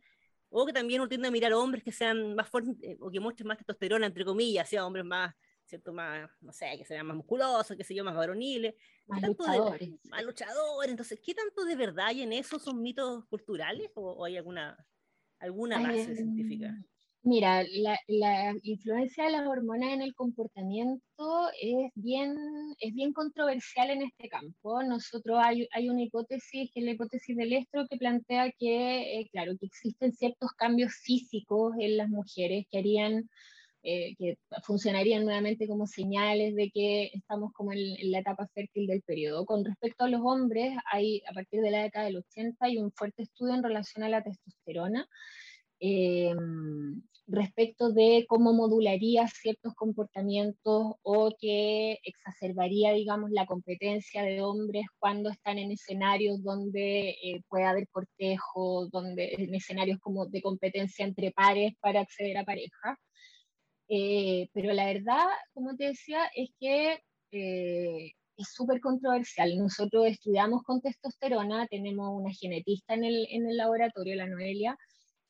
o 0.50 0.67
que 0.67 0.75
también 0.75 1.00
uno 1.00 1.09
tiende 1.09 1.26
a 1.26 1.31
mirar 1.31 1.55
hombres 1.55 1.83
que 1.83 1.91
sean 1.91 2.35
más 2.35 2.50
fuertes 2.50 2.76
eh, 2.83 2.99
o 3.00 3.11
que 3.11 3.19
muestren 3.19 3.49
más 3.49 3.57
testosterona, 3.57 4.05
entre 4.05 4.26
comillas, 4.26 4.69
sea 4.69 4.87
hombres 4.87 5.07
más, 5.07 5.35
¿cierto? 5.64 5.95
Más, 5.95 6.29
no 6.43 6.53
sé, 6.53 6.67
que 6.76 6.85
sean 6.85 7.07
más 7.07 7.17
musculosos, 7.17 7.75
que 7.75 7.83
se 7.83 7.95
yo, 7.95 8.05
más 8.05 8.14
varoniles. 8.14 8.75
Más 9.07 9.23
luchadores. 9.23 9.91
más 10.05 10.23
luchadores. 10.23 10.91
Entonces, 10.91 11.19
¿qué 11.25 11.33
tanto 11.33 11.64
de 11.64 11.76
verdad 11.76 12.09
hay 12.09 12.21
en 12.21 12.35
eso? 12.35 12.59
¿Son 12.59 12.83
mitos 12.83 13.25
culturales 13.25 13.91
o 13.95 14.23
hay 14.23 14.37
alguna 14.37 14.87
alguna 15.38 15.81
base 15.81 16.14
científica? 16.14 16.76
Mira, 17.26 17.64
la, 18.09 18.54
influencia 18.62 19.25
de 19.25 19.31
las 19.31 19.47
hormonas 19.47 19.93
en 19.95 20.02
el 20.02 20.14
comportamiento 20.14 21.49
es 21.61 21.90
bien, 21.95 22.37
es 22.78 22.95
bien 22.95 23.14
controversial 23.14 23.90
en 23.90 24.02
este 24.02 24.28
campo. 24.28 24.83
Nosotros 24.83 25.38
hay, 25.43 25.66
hay 25.73 25.88
una 25.88 26.02
hipótesis, 26.02 26.71
que 26.73 26.81
es 26.81 26.85
la 26.85 26.93
hipótesis 26.93 27.35
del 27.37 27.54
estro, 27.54 27.87
que 27.88 27.97
plantea 27.97 28.52
que, 28.59 29.21
eh, 29.21 29.28
claro, 29.33 29.57
que 29.59 29.66
existen 29.66 30.12
ciertos 30.12 30.50
cambios 30.52 30.93
físicos 31.02 31.73
en 31.78 31.97
las 31.97 32.11
mujeres 32.11 32.66
que 32.71 32.78
harían 32.78 33.28
eh, 33.87 34.14
que 34.19 34.38
funcionarían 34.62 35.25
nuevamente 35.25 35.69
como 35.69 35.87
señales 35.87 36.54
de 36.57 36.71
que 36.71 37.11
estamos 37.12 37.52
como 37.52 37.73
en, 37.75 38.11
la 38.11 38.21
etapa 38.21 38.49
fértil 38.54 38.87
del 38.87 39.02
periodo. 39.02 39.45
Con 39.45 39.62
respecto 39.64 40.04
a 40.04 40.09
los 40.09 40.23
hombres, 40.25 40.75
hay 40.90 41.23
a 41.28 41.35
partir 41.35 41.61
de 41.61 41.71
la 41.71 41.83
década 41.83 42.07
del 42.07 42.16
80 42.16 42.64
hay 42.64 42.78
un 42.78 42.93
fuerte 42.93 43.25
estudio 43.25 43.54
en 43.54 43.62
relación 43.62 44.02
a 44.02 44.09
la 44.09 44.23
testosterona. 44.23 45.07
Eh, 45.81 46.35
respecto 47.26 47.90
de 47.90 48.26
cómo 48.28 48.52
modularía 48.52 49.26
ciertos 49.28 49.75
comportamientos 49.75 50.95
o 51.02 51.31
que 51.38 51.99
exacerbaría, 52.04 52.93
digamos, 52.93 53.31
la 53.31 53.47
competencia 53.47 54.23
de 54.23 54.43
hombres 54.43 54.85
cuando 54.99 55.31
están 55.31 55.59
en 55.59 55.73
escenarios 55.73 56.43
donde 56.43 57.11
eh, 57.11 57.43
puede 57.49 57.64
haber 57.64 57.88
cortejo, 57.88 58.88
donde 58.90 59.35
en 59.38 59.54
escenarios 59.54 59.99
como 60.00 60.26
de 60.26 60.43
competencia 60.43 61.04
entre 61.04 61.33
pares 61.33 61.73
para 61.81 62.00
acceder 62.00 62.37
a 62.38 62.45
pareja. 62.45 62.99
Eh, 63.88 64.49
pero 64.52 64.73
la 64.73 64.87
verdad, 64.87 65.25
como 65.52 65.76
te 65.76 65.85
decía, 65.88 66.21
es 66.35 66.50
que 66.59 67.00
eh, 67.33 68.12
es 68.37 68.49
súper 68.52 68.81
controversial. 68.81 69.57
Nosotros 69.59 70.07
estudiamos 70.07 70.62
con 70.62 70.81
testosterona, 70.81 71.66
tenemos 71.69 72.11
una 72.12 72.33
genetista 72.33 72.95
en 72.95 73.04
el, 73.04 73.26
en 73.31 73.49
el 73.49 73.57
laboratorio, 73.57 74.14
la 74.16 74.26
Noelia, 74.26 74.76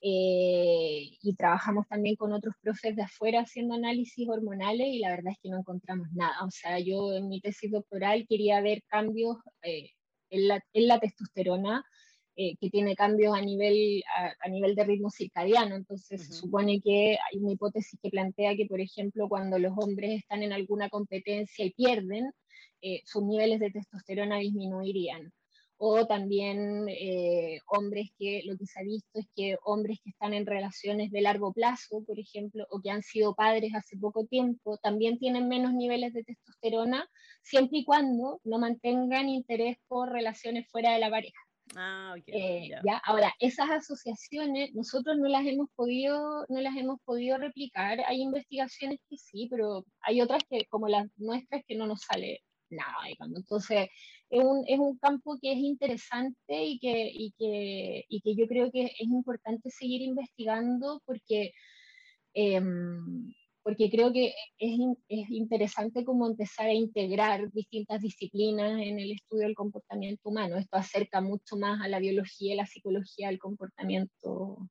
eh, 0.06 1.16
y 1.22 1.34
trabajamos 1.34 1.88
también 1.88 2.16
con 2.16 2.34
otros 2.34 2.54
profes 2.60 2.94
de 2.94 3.04
afuera 3.04 3.40
haciendo 3.40 3.74
análisis 3.74 4.28
hormonales 4.28 4.88
y 4.88 4.98
la 4.98 5.08
verdad 5.08 5.32
es 5.32 5.38
que 5.42 5.48
no 5.48 5.60
encontramos 5.60 6.08
nada. 6.12 6.44
O 6.44 6.50
sea, 6.50 6.78
yo 6.78 7.14
en 7.14 7.26
mi 7.28 7.40
tesis 7.40 7.70
doctoral 7.72 8.26
quería 8.28 8.60
ver 8.60 8.82
cambios 8.86 9.38
en 9.62 10.48
la, 10.48 10.62
en, 10.74 10.88
la, 10.88 11.00
testosterona 11.00 11.82
eh, 12.36 12.54
que 12.60 12.68
tiene 12.68 12.94
cambios 12.96 13.34
a 13.34 13.40
nivel, 13.40 14.02
a, 14.40 14.48
nivel 14.50 14.74
de 14.74 14.84
ritmo 14.84 15.08
circadiano. 15.10 15.74
Entonces, 15.74 16.26
se 16.26 16.32
supone 16.34 16.82
que 16.82 17.12
hay 17.12 17.38
una 17.38 17.52
hipótesis 17.52 17.98
que 18.02 18.10
plantea 18.10 18.56
que, 18.56 18.66
por 18.66 18.82
ejemplo, 18.82 19.26
cuando 19.26 19.58
los 19.58 19.72
hombres 19.78 20.18
están 20.18 20.42
en 20.42 20.52
alguna 20.52 20.90
competencia 20.90 21.64
y 21.64 21.72
pierden, 21.72 22.30
eh, 22.82 23.00
sus 23.06 23.24
niveles 23.24 23.58
de 23.58 23.70
testosterona 23.70 24.36
disminuirían. 24.36 25.32
O 25.76 26.06
también 26.06 26.86
eh, 26.88 27.58
hombres 27.66 28.10
que 28.18 28.42
lo 28.44 28.56
que 28.56 28.66
se 28.66 28.80
ha 28.80 28.84
visto 28.84 29.18
es 29.18 29.26
que 29.34 29.56
hombres 29.64 29.98
que 30.02 30.10
están 30.10 30.34
en 30.34 30.46
relaciones 30.46 31.10
de 31.10 31.20
largo 31.20 31.52
plazo, 31.52 32.02
por 32.06 32.18
ejemplo, 32.18 32.66
o 32.70 32.80
que 32.80 32.90
han 32.90 33.02
sido 33.02 33.34
padres 33.34 33.72
hace 33.74 33.96
poco 33.96 34.26
tiempo, 34.26 34.78
también 34.78 35.18
tienen 35.18 35.48
menos 35.48 35.72
niveles 35.72 36.12
de 36.12 36.24
testosterona, 36.24 37.08
siempre 37.42 37.78
y 37.78 37.84
cuando 37.84 38.40
no 38.44 38.58
mantengan 38.58 39.28
interés 39.28 39.76
por 39.88 40.10
relaciones 40.10 40.68
fuera 40.70 40.92
de 40.92 41.00
la 41.00 41.10
pareja. 41.10 41.38
Ah, 41.76 42.14
eh, 42.26 42.68
¿ya? 42.84 42.98
Ahora, 43.04 43.32
esas 43.40 43.70
asociaciones 43.70 44.74
nosotros 44.74 45.16
no 45.18 45.28
las, 45.28 45.46
hemos 45.46 45.68
podido, 45.74 46.44
no 46.48 46.60
las 46.60 46.76
hemos 46.76 47.00
podido 47.04 47.38
replicar. 47.38 48.00
Hay 48.06 48.20
investigaciones 48.20 49.00
que 49.08 49.16
sí, 49.16 49.48
pero 49.50 49.84
hay 50.00 50.20
otras 50.20 50.42
que, 50.48 50.66
como 50.66 50.88
las 50.88 51.06
nuestras, 51.16 51.62
que 51.66 51.74
no 51.74 51.86
nos 51.86 52.02
sale 52.02 52.42
nada. 52.70 52.96
Entonces, 53.36 53.88
es 54.30 54.42
un, 54.44 54.64
es 54.66 54.78
un 54.78 54.98
campo 54.98 55.38
que 55.40 55.52
es 55.52 55.58
interesante 55.58 56.64
y 56.64 56.78
que, 56.78 57.10
y, 57.12 57.32
que, 57.38 58.04
y 58.08 58.20
que 58.20 58.34
yo 58.34 58.46
creo 58.48 58.70
que 58.70 58.84
es 58.84 59.08
importante 59.08 59.70
seguir 59.70 60.02
investigando 60.02 61.02
porque... 61.06 61.52
Em, 62.34 63.32
porque 63.64 63.90
creo 63.90 64.12
que 64.12 64.34
es, 64.58 64.78
es, 65.08 65.30
interesante 65.30 66.04
como 66.04 66.26
empezar 66.26 66.66
a 66.66 66.74
integrar 66.74 67.50
distintas 67.50 68.02
disciplinas 68.02 68.72
en 68.72 69.00
el 69.00 69.12
estudio 69.12 69.44
del 69.44 69.54
comportamiento 69.54 70.28
humano. 70.28 70.58
Esto 70.58 70.76
acerca 70.76 71.22
mucho 71.22 71.56
más 71.56 71.80
a 71.80 71.88
la 71.88 71.98
biología 71.98 72.52
y 72.52 72.56
la 72.58 72.66
psicología 72.66 73.28
del 73.28 73.38
comportamiento. 73.38 74.68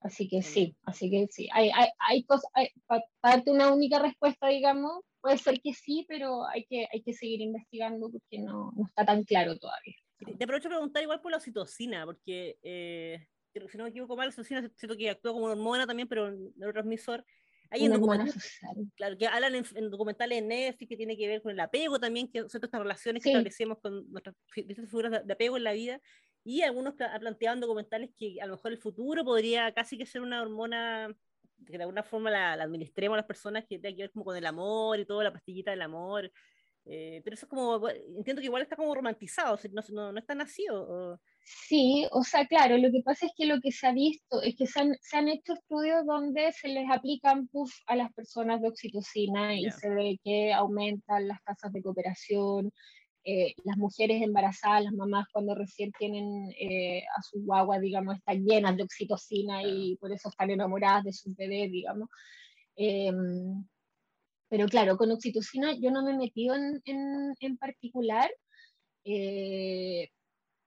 Así 0.00 0.28
que 0.28 0.42
sí, 0.42 0.76
así 0.84 1.10
que 1.10 1.26
sí. 1.30 1.48
Hay, 1.52 1.70
hay, 1.74 1.88
hay 2.06 2.22
cosas, 2.24 2.50
para 2.86 3.02
darte 3.22 3.50
una 3.50 3.72
única 3.72 3.98
respuesta, 3.98 4.48
digamos, 4.48 5.00
puede 5.20 5.38
ser 5.38 5.60
que 5.60 5.74
sí, 5.74 6.04
pero 6.08 6.46
hay 6.46 6.64
que, 6.64 6.86
hay 6.92 7.02
que 7.02 7.12
seguir 7.12 7.40
investigando 7.40 8.10
porque 8.10 8.38
no, 8.38 8.72
no 8.76 8.86
está 8.86 9.04
tan 9.04 9.24
claro 9.24 9.56
todavía. 9.58 9.94
Te 10.18 10.44
aprovecho 10.44 10.68
a 10.68 10.72
preguntar 10.72 11.02
igual 11.02 11.20
por 11.20 11.30
la 11.30 11.36
oxitocina, 11.36 12.04
porque 12.04 12.58
eh, 12.62 13.26
si 13.68 13.78
no 13.78 13.84
me 13.84 13.90
equivoco 13.90 14.16
mal, 14.16 14.26
la 14.26 14.30
oxitocina 14.30 14.70
siento 14.76 14.96
que 14.96 15.10
actúa 15.10 15.32
como 15.32 15.46
hormona 15.46 15.86
también, 15.86 16.08
pero 16.08 16.30
neurotransmisor. 16.56 17.24
Hay 17.70 17.84
en 17.84 17.92
documentales, 17.92 18.60
claro, 18.96 19.18
que 19.18 19.26
hablan 19.26 19.54
en, 19.54 19.90
documentales 19.90 20.38
en 20.38 20.48
Netflix 20.48 20.88
que 20.88 20.96
tiene 20.96 21.18
que 21.18 21.28
ver 21.28 21.42
con 21.42 21.52
el 21.52 21.60
apego 21.60 21.98
también, 22.00 22.28
que 22.28 22.48
son 22.48 22.64
estas 22.64 22.80
relaciones 22.80 23.22
que 23.22 23.28
establecemos 23.28 23.78
con 23.80 24.10
nuestras 24.10 24.34
figuras 24.54 25.26
de, 25.26 25.32
apego 25.32 25.58
en 25.58 25.64
la 25.64 25.72
vida. 25.72 26.00
Y 26.44 26.62
algunos 26.62 26.94
ha 27.00 27.18
planteado 27.18 27.54
en 27.54 27.60
documentales 27.60 28.10
que 28.16 28.40
a 28.40 28.46
lo 28.46 28.54
mejor 28.54 28.72
el 28.72 28.78
futuro 28.78 29.22
podría 29.22 29.72
casi 29.74 29.98
que 29.98 30.06
ser 30.06 30.22
una 30.22 30.40
hormona 30.40 31.14
que 31.66 31.76
de 31.76 31.82
alguna 31.82 32.02
forma 32.02 32.30
la, 32.30 32.52
administremos 32.52 33.14
a 33.14 33.18
las 33.18 33.26
personas 33.26 33.64
que 33.64 33.78
tiene 33.78 33.96
que 33.96 34.02
ver 34.02 34.10
como 34.10 34.24
con 34.24 34.36
el 34.36 34.46
amor 34.46 34.98
y 34.98 35.06
todo, 35.06 35.22
la 35.22 35.32
pastillita 35.32 35.70
del 35.70 35.82
amor. 35.82 36.30
Eh, 36.90 37.20
pero 37.22 37.34
eso 37.34 37.44
es 37.44 37.50
como, 37.50 37.86
entiendo 37.88 38.40
que 38.40 38.46
igual 38.46 38.62
está 38.62 38.74
como 38.74 38.94
romantizado, 38.94 39.58
no, 39.72 39.82
no, 39.90 40.12
no 40.12 40.18
está 40.18 40.34
nacido. 40.34 41.20
Sí, 41.44 42.06
o 42.12 42.22
sea, 42.24 42.46
claro, 42.46 42.78
lo 42.78 42.90
que 42.90 43.02
pasa 43.04 43.26
es 43.26 43.32
que 43.36 43.44
lo 43.44 43.60
que 43.60 43.72
se 43.72 43.86
ha 43.86 43.92
visto 43.92 44.40
es 44.42 44.56
que 44.56 44.66
se 44.66 44.80
han, 44.80 44.94
se 45.00 45.18
han 45.18 45.28
hecho 45.28 45.52
estudios 45.52 46.06
donde 46.06 46.50
se 46.52 46.68
les 46.68 46.90
aplican 46.90 47.46
puff 47.48 47.72
a 47.86 47.96
las 47.96 48.12
personas 48.14 48.62
de 48.62 48.68
oxitocina 48.68 49.54
y 49.54 49.70
se 49.70 49.90
ve 49.90 50.18
que 50.24 50.52
aumentan 50.52 51.28
las 51.28 51.42
tasas 51.44 51.72
de 51.72 51.82
cooperación, 51.82 52.72
eh, 53.24 53.54
las 53.64 53.76
mujeres 53.76 54.22
embarazadas, 54.22 54.84
las 54.84 54.92
mamás 54.94 55.26
cuando 55.32 55.54
recién 55.54 55.92
tienen 55.92 56.50
eh, 56.58 57.02
a 57.16 57.22
su 57.22 57.42
guagua, 57.44 57.78
digamos, 57.78 58.16
están 58.16 58.44
llenas 58.44 58.76
de 58.76 58.84
oxitocina 58.84 59.62
y 59.62 59.96
por 59.96 60.12
eso 60.12 60.28
están 60.28 60.50
enamoradas 60.50 61.04
de 61.04 61.12
sus 61.12 61.34
bebés, 61.36 61.70
digamos. 61.70 62.08
Em, 62.76 63.64
pero 64.48 64.66
claro, 64.66 64.96
con 64.96 65.10
oxitocina 65.10 65.74
yo 65.74 65.90
no 65.90 66.02
me 66.04 66.12
he 66.12 66.16
metido 66.16 66.54
en, 66.54 66.80
en, 66.84 67.34
en 67.40 67.56
particular, 67.58 68.30
eh, 69.04 69.87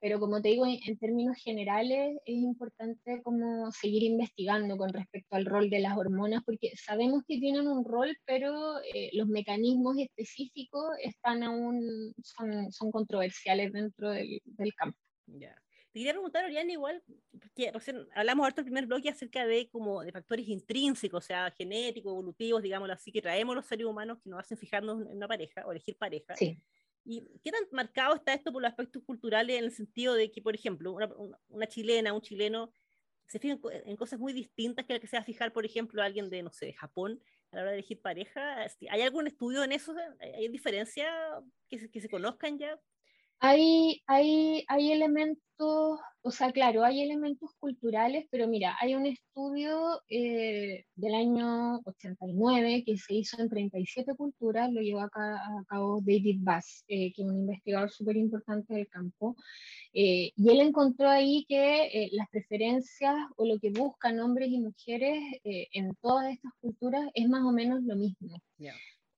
pero 0.01 0.19
como 0.19 0.41
te 0.41 0.49
digo, 0.49 0.65
en, 0.65 0.97
términos 0.97 1.37
generales 1.37 2.17
es 2.25 2.35
importante 2.35 3.21
como 3.21 3.71
seguir 3.71 4.01
investigando 4.01 4.75
con 4.75 4.91
respecto 4.91 5.35
al 5.35 5.45
rol 5.45 5.69
de 5.69 5.79
las 5.79 5.95
hormonas, 5.95 6.41
porque 6.43 6.71
sabemos 6.75 7.21
que 7.27 7.37
tienen 7.37 7.67
un 7.67 7.85
rol, 7.85 8.17
pero 8.25 8.79
eh, 8.93 9.11
los 9.13 9.27
mecanismos 9.27 9.97
específicos 9.99 10.85
están 11.03 11.43
aún, 11.43 12.13
son, 12.23 12.71
son 12.71 12.91
controversiales 12.91 13.71
dentro 13.71 14.09
del, 14.09 14.41
del 14.43 14.73
campo. 14.73 14.97
Ya. 15.27 15.55
Te 15.91 15.99
quería 15.99 16.13
preguntar, 16.13 16.45
Oriana, 16.45 16.71
igual, 16.71 17.03
porque 17.39 17.69
recién 17.71 18.07
hablamos 18.15 18.47
harto 18.47 18.61
el 18.61 18.65
primer 18.65 18.87
bloque 18.87 19.09
acerca 19.09 19.45
de 19.45 19.69
como 19.69 20.01
de 20.01 20.11
factores 20.11 20.47
intrínsecos, 20.47 21.25
o 21.25 21.27
sea, 21.27 21.51
genéticos, 21.51 22.11
evolutivos, 22.11 22.63
digámoslo 22.63 22.93
así, 22.93 23.11
que 23.11 23.21
traemos 23.21 23.55
los 23.55 23.65
seres 23.65 23.85
humanos 23.85 24.17
que 24.23 24.29
nos 24.29 24.39
hacen 24.39 24.57
fijarnos 24.57 25.05
en 25.05 25.17
una 25.17 25.27
pareja 25.27 25.63
o 25.67 25.71
elegir 25.71 25.97
pareja. 25.97 26.35
Sí. 26.37 26.57
¿Y 27.03 27.27
qué 27.43 27.51
tan 27.51 27.63
marcado 27.71 28.15
está 28.15 28.33
esto 28.33 28.51
por 28.51 28.61
los 28.61 28.69
aspectos 28.69 29.03
culturales 29.03 29.57
en 29.57 29.65
el 29.65 29.71
sentido 29.71 30.13
de 30.13 30.31
que, 30.31 30.41
por 30.41 30.55
ejemplo, 30.55 30.93
una, 30.93 31.09
una 31.49 31.67
chilena, 31.67 32.13
un 32.13 32.21
chileno, 32.21 32.71
se 33.27 33.39
fijan 33.39 33.59
en 33.85 33.95
cosas 33.95 34.19
muy 34.19 34.33
distintas 34.33 34.85
que 34.85 34.93
la 34.93 34.99
que 34.99 35.07
se 35.07 35.15
va 35.15 35.21
a 35.21 35.25
fijar, 35.25 35.53
por 35.53 35.65
ejemplo, 35.65 36.03
alguien 36.03 36.29
de, 36.29 36.43
no 36.43 36.51
sé, 36.51 36.67
de 36.67 36.73
Japón 36.73 37.21
a 37.51 37.57
la 37.57 37.61
hora 37.61 37.71
de 37.71 37.77
elegir 37.77 38.01
pareja? 38.01 38.65
¿Hay 38.89 39.01
algún 39.01 39.27
estudio 39.27 39.63
en 39.63 39.71
eso? 39.71 39.95
¿Hay 40.19 40.47
diferencia 40.49 41.09
que 41.69 41.79
se, 41.79 41.89
que 41.89 42.01
se 42.01 42.09
conozcan 42.09 42.57
ya? 42.57 42.79
Hay, 43.43 44.03
hay, 44.05 44.63
hay 44.67 44.91
elementos, 44.91 45.39
o 46.21 46.31
sea, 46.31 46.51
claro, 46.51 46.83
hay 46.83 47.01
elementos 47.01 47.49
culturales, 47.59 48.27
pero 48.29 48.47
mira, 48.47 48.77
hay 48.79 48.93
un 48.93 49.07
estudio 49.07 49.99
eh, 50.09 50.85
del 50.93 51.15
año 51.15 51.79
89 51.85 52.83
que 52.85 52.97
se 52.97 53.15
hizo 53.15 53.41
en 53.41 53.49
37 53.49 54.13
culturas, 54.15 54.71
lo 54.71 54.81
llevó 54.81 54.99
a, 55.01 55.09
cabo 55.67 56.01
David 56.05 56.37
Bass, 56.41 56.83
eh, 56.87 57.11
que 57.13 57.23
es 57.23 57.27
un 57.27 57.39
investigador 57.39 57.89
súper 57.89 58.15
importante 58.17 58.75
del 58.75 58.87
campo, 58.87 59.35
eh, 59.91 60.31
y 60.35 60.49
él 60.51 60.61
encontró 60.61 61.09
ahí 61.09 61.43
que 61.49 62.09
las 62.11 62.29
preferencias 62.29 63.15
o 63.37 63.45
lo 63.45 63.57
que 63.59 63.71
buscan 63.71 64.19
hombres 64.19 64.49
y 64.49 64.59
mujeres 64.59 65.19
en 65.43 65.95
todas 65.95 66.31
estas 66.31 66.51
culturas 66.61 67.09
es 67.15 67.27
más 67.27 67.43
o 67.43 67.51
menos 67.51 67.81
lo 67.81 67.95
mismo. 67.95 68.39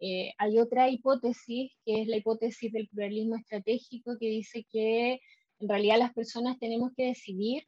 Eh, 0.05 0.33
hay 0.37 0.59
otra 0.59 0.89
hipótesis, 0.89 1.71
que 1.85 2.01
es 2.01 2.07
la 2.09 2.17
hipótesis 2.17 2.73
del 2.73 2.89
pluralismo 2.89 3.37
estratégico, 3.37 4.17
que 4.19 4.27
dice 4.27 4.65
que 4.69 5.21
en 5.61 5.69
realidad 5.69 5.97
las 5.97 6.11
personas 6.11 6.59
tenemos 6.59 6.91
que 6.97 7.05
decidir 7.05 7.63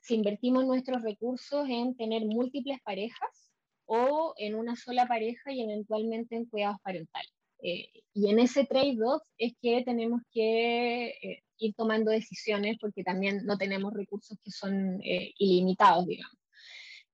si 0.00 0.14
invertimos 0.14 0.64
nuestros 0.64 1.02
recursos 1.02 1.68
en 1.68 1.94
tener 1.94 2.24
múltiples 2.24 2.80
parejas 2.80 3.50
o 3.84 4.32
en 4.38 4.54
una 4.54 4.76
sola 4.76 5.06
pareja 5.06 5.52
y 5.52 5.60
eventualmente 5.60 6.36
en 6.36 6.46
cuidados 6.46 6.78
parentales. 6.82 7.34
Eh, 7.60 7.90
y 8.14 8.30
en 8.30 8.38
ese 8.38 8.64
trade-off 8.64 9.22
es 9.36 9.52
que 9.60 9.82
tenemos 9.84 10.22
que 10.32 11.08
eh, 11.08 11.42
ir 11.58 11.74
tomando 11.74 12.10
decisiones 12.10 12.78
porque 12.80 13.04
también 13.04 13.44
no 13.44 13.58
tenemos 13.58 13.92
recursos 13.92 14.38
que 14.42 14.52
son 14.52 15.02
ilimitados, 15.02 16.06
digamos. 16.06 16.38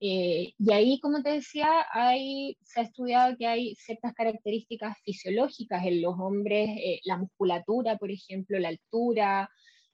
Eh, 0.00 0.52
y 0.58 0.72
ahí, 0.72 1.00
como 1.00 1.22
te 1.22 1.30
decía, 1.30 1.86
hay, 1.92 2.56
se 2.64 2.80
ha 2.80 2.82
estudiado 2.84 3.36
que 3.36 3.46
hay 3.46 3.74
ciertas 3.76 4.12
características 4.14 4.96
fisiológicas 5.04 5.84
en 5.86 6.02
los 6.02 6.14
hombres, 6.18 6.68
eh, 6.70 7.00
la 7.04 7.18
musculatura, 7.18 7.96
por 7.96 8.10
ejemplo, 8.10 8.58
la 8.58 8.68
altura, 8.68 9.48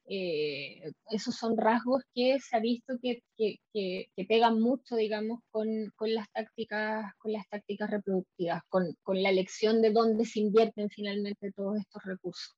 eh, 0.09 0.83
esos 1.11 1.37
son 1.37 1.57
rasgos 1.57 2.03
que 2.15 2.41
se 2.41 2.57
ha 2.57 2.61
visto 2.61 2.95
que, 3.01 3.23
que, 3.37 3.61
que, 3.73 4.25
pegan 4.27 4.61
mucho, 4.61 4.97
digamos, 4.97 5.41
con, 5.51 5.69
con, 5.95 6.13
las 6.13 6.29
tácticas, 6.33 7.13
con 7.19 7.33
las 7.33 7.49
tácticas 7.49 7.91
reproductivas, 7.91 8.63
con, 8.69 8.97
con, 9.03 9.23
la 9.23 9.31
elección 9.31 9.81
de 9.83 9.93
dónde 9.93 10.25
se 10.25 10.41
invierten 10.41 10.91
finalmente 10.91 11.53
todos 11.53 11.79
estos 11.79 12.03
recursos 12.05 12.57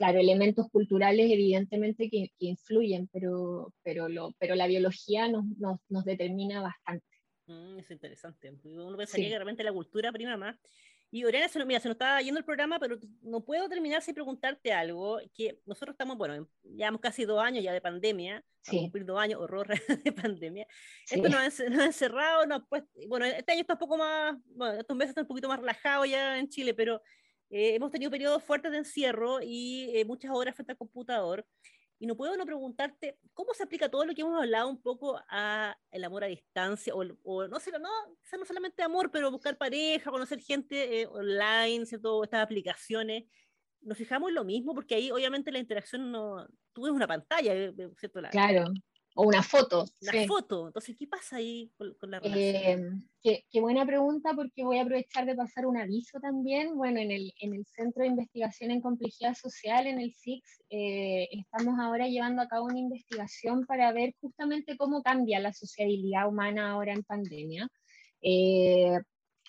claro, 0.00 0.18
elementos 0.18 0.66
culturales 0.70 1.30
evidentemente 1.30 2.08
que, 2.08 2.32
influyen, 2.38 3.06
pero, 3.12 3.74
pero, 3.82 4.08
lo, 4.08 4.32
pero 4.38 4.54
la 4.54 4.66
biología 4.66 5.28
nos, 5.28 5.44
nos, 5.58 5.78
nos 5.90 6.06
determina 6.06 6.62
bastante. 6.62 7.04
Mm, 7.44 7.80
es 7.80 7.90
interesante. 7.90 8.50
Uno 8.64 8.96
pensaría 8.96 9.28
que 9.28 9.34
realmente 9.34 9.62
la 9.62 9.74
cultura 9.74 10.10
prima 10.10 10.38
más. 10.38 10.58
Y 11.10 11.24
Oriana, 11.26 11.48
se, 11.48 11.62
mira, 11.66 11.80
se 11.80 11.88
nos 11.88 11.96
está 11.96 12.18
yendo 12.22 12.38
el 12.38 12.46
programa, 12.46 12.78
pero 12.78 12.96
no 13.20 13.44
puedo 13.44 13.68
terminar 13.68 14.00
sin 14.00 14.14
preguntarte 14.14 14.72
algo, 14.72 15.20
que 15.34 15.60
nosotros 15.66 15.92
estamos, 15.92 16.16
bueno, 16.16 16.48
llevamos 16.62 17.02
casi 17.02 17.26
dos 17.26 17.42
años 17.42 17.62
ya 17.62 17.74
de 17.74 17.82
pandemia, 17.82 18.42
sí. 18.62 18.78
cumplir 18.78 19.04
dos 19.04 19.20
años, 19.20 19.38
horror 19.38 19.68
de 20.04 20.12
pandemia. 20.12 20.66
Esto 21.10 21.28
nos 21.28 21.60
ha, 21.60 21.68
nos 21.68 21.78
ha 21.78 21.84
encerrado, 21.84 22.46
nos 22.46 22.62
pues, 22.70 22.84
bueno, 23.06 23.26
este 23.26 23.52
año 23.52 23.60
está 23.60 23.74
un 23.74 23.80
poco 23.80 23.98
más, 23.98 24.34
bueno, 24.46 24.80
estos 24.80 24.96
meses 24.96 25.10
están 25.10 25.24
un 25.24 25.28
poquito 25.28 25.48
más 25.48 25.60
relajados 25.60 26.08
ya 26.08 26.38
en 26.38 26.48
Chile, 26.48 26.72
pero 26.72 27.02
eh, 27.50 27.74
hemos 27.74 27.90
tenido 27.90 28.10
periodos 28.10 28.42
fuertes 28.44 28.70
de 28.70 28.78
encierro 28.78 29.40
y 29.42 29.90
eh, 29.94 30.04
muchas 30.04 30.30
horas 30.30 30.54
frente 30.54 30.72
al 30.72 30.78
computador. 30.78 31.44
Y 31.98 32.06
no 32.06 32.16
puedo 32.16 32.34
no 32.36 32.46
preguntarte 32.46 33.18
cómo 33.34 33.52
se 33.52 33.64
aplica 33.64 33.90
todo 33.90 34.06
lo 34.06 34.14
que 34.14 34.22
hemos 34.22 34.40
hablado 34.40 34.70
un 34.70 34.80
poco 34.80 35.20
a 35.28 35.76
el 35.90 36.04
amor 36.04 36.24
a 36.24 36.28
distancia, 36.28 36.94
o, 36.94 37.46
no 37.46 37.60
sé, 37.60 37.72
no, 37.72 37.80
no 37.80 38.44
solamente 38.46 38.82
amor, 38.82 39.10
pero 39.10 39.30
buscar 39.30 39.58
pareja, 39.58 40.10
conocer 40.10 40.40
gente 40.40 41.02
eh, 41.02 41.06
online, 41.06 41.84
¿cierto? 41.84 42.24
Estas 42.24 42.42
aplicaciones. 42.42 43.24
Nos 43.82 43.98
fijamos 43.98 44.30
en 44.30 44.36
lo 44.36 44.44
mismo, 44.44 44.74
porque 44.74 44.94
ahí 44.94 45.10
obviamente 45.10 45.52
la 45.52 45.58
interacción 45.58 46.10
no. 46.10 46.46
Tú 46.72 46.82
ves 46.82 46.92
una 46.92 47.06
pantalla, 47.06 47.52
¿cierto? 47.98 48.20
claro. 48.30 48.64
O 49.14 49.26
una 49.26 49.42
foto. 49.42 49.86
La 50.00 50.26
foto. 50.26 50.68
Entonces, 50.68 50.96
¿qué 50.96 51.06
pasa 51.06 51.36
ahí 51.36 51.72
con, 51.76 52.10
la 52.10 52.20
relación? 52.20 53.08
Eh, 53.24 53.44
qué, 53.50 53.60
buena 53.60 53.84
pregunta, 53.84 54.32
porque 54.34 54.64
voy 54.64 54.78
a 54.78 54.82
aprovechar 54.82 55.26
de 55.26 55.34
pasar 55.34 55.66
un 55.66 55.76
aviso 55.76 56.20
también. 56.20 56.76
Bueno, 56.76 57.00
en 57.00 57.10
el, 57.10 57.32
en 57.40 57.54
el 57.54 57.66
Centro 57.66 58.02
de 58.02 58.08
Investigación 58.08 58.70
en 58.70 58.80
Complejidad 58.80 59.34
Social, 59.34 59.86
en 59.86 60.00
el 60.00 60.14
SIX, 60.14 60.62
eh, 60.70 61.28
estamos 61.32 61.78
ahora 61.80 62.06
llevando 62.06 62.40
a 62.40 62.48
cabo 62.48 62.66
una 62.66 62.78
investigación 62.78 63.66
para 63.66 63.92
ver 63.92 64.14
justamente 64.20 64.76
cómo 64.76 65.02
cambia 65.02 65.40
la 65.40 65.52
sociabilidad 65.52 66.28
humana 66.28 66.70
ahora 66.70 66.92
en 66.92 67.02
pandemia. 67.02 67.68
Eh, 68.22 68.98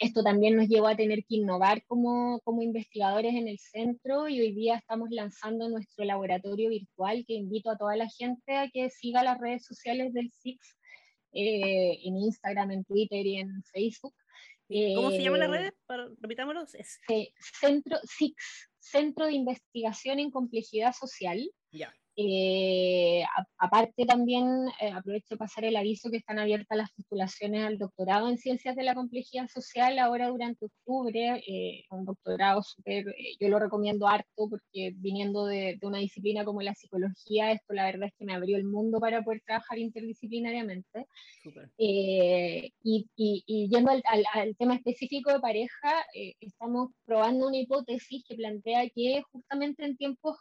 esto 0.02 0.24
también 0.24 0.56
nos 0.56 0.68
llevó 0.68 0.88
a 0.88 0.96
tener 0.96 1.20
que 1.20 1.36
innovar 1.36 1.86
como, 1.86 2.40
como, 2.42 2.64
investigadores 2.64 3.36
en 3.36 3.48
el 3.48 3.60
centro 3.60 4.28
y 4.28 4.42
hoy 4.42 4.52
día 4.52 4.78
estamos 4.78 5.10
lanzando 5.12 5.70
nuestro 5.70 6.06
laboratorio 6.06 6.70
virtual 6.70 7.24
que 7.28 7.36
invito 7.36 7.70
a 7.70 7.78
toda 7.78 7.96
la 7.96 8.10
gente 8.10 8.58
a 8.58 8.68
que 8.68 8.90
siga 8.90 9.24
las 9.24 9.40
redes 9.40 9.64
sociales 9.64 10.12
del 10.12 10.32
SIX 10.32 10.78
eh, 11.34 12.00
en 12.04 12.18
Instagram, 12.18 12.72
en 12.72 12.84
Twitter 12.84 13.24
y 13.26 13.38
en 13.38 13.64
Facebook. 13.72 14.16
¿Cómo 14.96 15.12
se 15.12 15.22
llama 15.22 15.38
la 15.38 15.48
red? 15.48 15.74
Repitámoslo. 16.20 16.66
centro 17.60 18.00
SIX, 18.04 18.36
Centro 18.80 19.28
de 19.28 19.34
Investigación 19.34 20.18
en 20.18 20.32
Complejidad 20.32 20.94
Social. 20.94 21.48
Ya. 21.72 21.94
Eh, 22.17 23.24
aparte 23.58 24.06
también 24.06 24.45
eh, 24.82 24.91
aprovecho 24.91 25.36
de 25.36 25.38
pasar 25.38 25.63
el 25.63 25.78
aviso 25.78 26.10
que 26.12 26.17
están 26.17 26.39
abiertas 26.39 26.78
las 26.78 26.91
postulaciones 26.91 27.63
al 27.65 27.78
doctorado 27.78 28.28
en 28.28 28.38
ciencias 28.38 28.76
de 28.76 28.84
la 28.84 28.95
complejidad 28.95 29.47
social 29.47 29.97
ahora 29.97 30.28
durante 30.28 30.65
octubre, 30.65 31.41
eh, 31.47 31.86
un 31.89 32.04
doctorado 32.04 32.63
súper, 32.63 33.06
yo 33.39 33.47
lo 33.47 33.60
recomiendo 33.60 34.08
harto 34.08 34.50
porque 34.50 34.91
viniendo 34.95 35.45
de, 35.45 35.80
una 35.84 36.00
disciplina 36.00 36.43
como 36.43 36.62
la 36.62 36.76
psicología, 36.76 37.52
esto 37.54 37.74
la 37.74 37.86
verdad 37.86 38.10
es 38.10 38.13
que 38.17 38.26
me 38.26 38.34
abrió 38.34 38.58
el 38.58 38.65
mundo 38.65 39.00
para 39.00 39.24
poder 39.24 39.41
trabajar 39.45 39.80
interdisciplinariamente. 39.80 41.08
Y, 41.78 42.74
y, 43.15 43.69
yendo 43.69 43.91
al, 43.91 44.04
al, 44.34 44.56
tema 44.58 44.76
específico 44.76 45.32
de 45.32 45.39
pareja, 45.39 46.06
estamos 46.39 46.91
probando 47.06 47.47
una 47.47 47.58
hipótesis 47.58 48.24
que 48.28 48.36
plantea 48.36 48.89
que 48.89 49.24
justamente 49.32 49.86
en 49.86 49.97
tiempos 49.97 50.38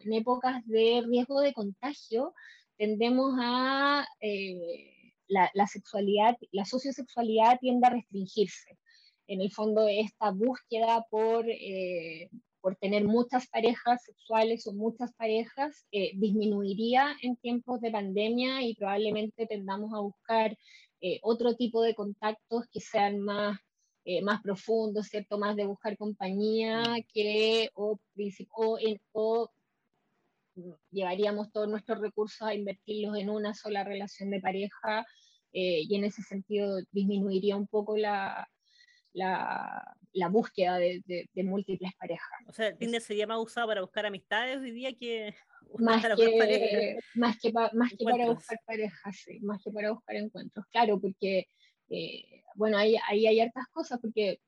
en 0.00 0.12
épocas 0.12 0.66
de 0.66 1.02
riesgo 1.06 1.40
de 1.40 1.52
contagio, 1.52 2.34
tendemos 2.76 3.34
a 3.38 4.04
eh, 4.20 5.12
la, 5.28 5.66
sexualidad, 5.66 6.36
la 6.50 6.64
sociosexualidad 6.64 7.58
tiende 7.60 7.86
a 7.86 7.90
restringirse. 7.90 8.76
En 9.28 9.40
el 9.40 9.52
fondo, 9.52 9.86
esta 9.88 10.30
búsqueda 10.32 11.06
por, 11.08 11.48
eh, 11.48 12.28
por 12.60 12.74
tener 12.76 13.04
muchas 13.04 13.46
parejas 13.46 14.02
sexuales 14.04 14.66
o 14.66 14.72
muchas 14.72 15.12
parejas 15.14 15.86
eh, 15.92 16.10
disminuiría 16.16 17.16
en 17.22 17.36
tiempos 17.36 17.80
de 17.80 17.92
pandemia 17.92 18.62
y 18.62 18.74
probablemente 18.74 19.46
tendamos 19.46 19.94
a 19.94 20.00
buscar 20.00 20.56
otro 21.22 21.56
tipo 21.56 21.82
de 21.82 21.96
contactos 21.96 22.66
que 22.72 22.78
sean 22.78 23.18
más 23.18 23.58
más 24.22 24.40
profundos, 24.40 25.06
¿cierto? 25.06 25.36
Más 25.36 25.56
de 25.56 25.66
buscar 25.66 25.96
compañía 25.96 26.82
que 27.12 27.70
o, 27.74 27.98
o, 28.54 28.78
o 29.12 29.50
llevaríamos 30.90 31.50
todos 31.52 31.68
nuestros 31.68 32.00
recursos 32.00 32.46
a 32.46 32.54
invertirlos 32.54 33.16
en 33.16 33.30
una 33.30 33.54
sola 33.54 33.84
relación 33.84 34.30
de 34.30 34.40
pareja 34.40 35.06
eh, 35.52 35.82
y 35.88 35.94
en 35.96 36.04
ese 36.04 36.22
sentido 36.22 36.78
disminuiría 36.90 37.56
un 37.56 37.66
poco 37.66 37.96
la, 37.96 38.48
la, 39.12 39.96
la 40.12 40.28
búsqueda 40.28 40.78
de, 40.78 41.02
de, 41.06 41.44
múltiples 41.44 41.92
parejas. 41.98 42.28
O 42.46 42.52
sea, 42.52 42.76
Tinder 42.76 43.00
sería 43.00 43.26
más 43.26 43.38
usado 43.38 43.66
para 43.66 43.80
buscar 43.80 44.06
amistades 44.06 44.58
hoy 44.58 44.70
día 44.70 44.92
que 44.94 45.34
más 45.78 46.02
que, 46.02 46.38
más 47.14 47.38
que, 47.38 47.52
más 47.52 47.90
que 47.90 48.04
para 48.04 48.26
buscar 48.30 48.58
parejas, 48.66 49.16
sí, 49.16 49.40
más 49.40 49.62
que 49.62 49.70
para 49.70 49.92
buscar 49.92 50.16
encuentros. 50.16 50.66
Claro, 50.70 51.00
porque, 51.00 51.46
eh, 51.88 52.42
bueno, 52.54 52.76
ahí, 52.76 52.96
ahí 53.08 53.26
hay 53.26 53.40
hartas 53.40 53.66
cosas, 53.72 53.98
porque 54.00 54.40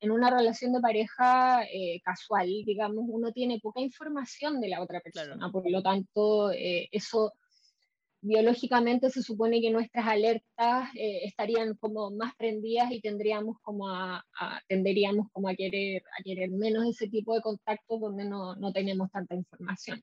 en 0.00 0.10
una 0.10 0.30
relación 0.30 0.72
de 0.72 0.80
pareja 0.80 1.62
eh, 1.64 2.00
casual, 2.02 2.46
digamos, 2.46 3.04
uno 3.06 3.32
tiene 3.32 3.60
poca 3.60 3.80
información 3.80 4.60
de 4.60 4.68
la 4.68 4.82
otra 4.82 5.00
persona, 5.00 5.50
por 5.52 5.70
lo 5.70 5.82
tanto, 5.82 6.50
eh, 6.52 6.88
eso 6.90 7.34
biológicamente 8.22 9.10
se 9.10 9.22
supone 9.22 9.60
que 9.60 9.70
nuestras 9.70 10.06
alertas 10.06 10.90
eh, 10.94 11.24
estarían 11.24 11.74
como 11.76 12.10
más 12.10 12.34
prendidas 12.36 12.90
y 12.92 13.00
tendríamos 13.00 13.56
como 13.62 13.88
a, 13.88 14.24
tenderíamos 14.68 15.28
como 15.32 15.48
a 15.48 15.54
querer, 15.54 16.02
a 16.18 16.22
querer 16.22 16.50
menos 16.50 16.86
ese 16.86 17.08
tipo 17.08 17.34
de 17.34 17.40
contactos 17.40 18.00
donde 18.00 18.24
no, 18.24 18.56
no 18.56 18.72
tenemos 18.72 19.10
tanta 19.10 19.34
información. 19.34 20.02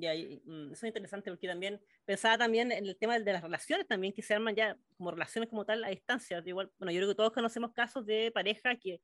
Ya, 0.00 0.14
mm, 0.14 0.72
eso 0.72 0.86
es 0.86 0.88
interesante 0.88 1.30
porque 1.30 1.48
también 1.48 1.80
pensaba 2.04 2.38
también 2.38 2.72
en 2.72 2.86
el 2.86 2.96
tema 2.96 3.18
de 3.18 3.32
las 3.32 3.42
relaciones 3.42 3.86
también 3.86 4.12
que 4.12 4.22
se 4.22 4.34
arman 4.34 4.54
ya 4.54 4.76
como 4.96 5.10
relaciones 5.10 5.50
como 5.50 5.64
tal 5.64 5.84
a 5.84 5.88
distancia. 5.88 6.42
Igual, 6.44 6.70
bueno, 6.78 6.92
yo 6.92 6.98
creo 6.98 7.08
que 7.08 7.14
todos 7.14 7.32
conocemos 7.32 7.72
casos 7.72 8.06
de 8.06 8.30
pareja 8.32 8.76
que, 8.76 9.00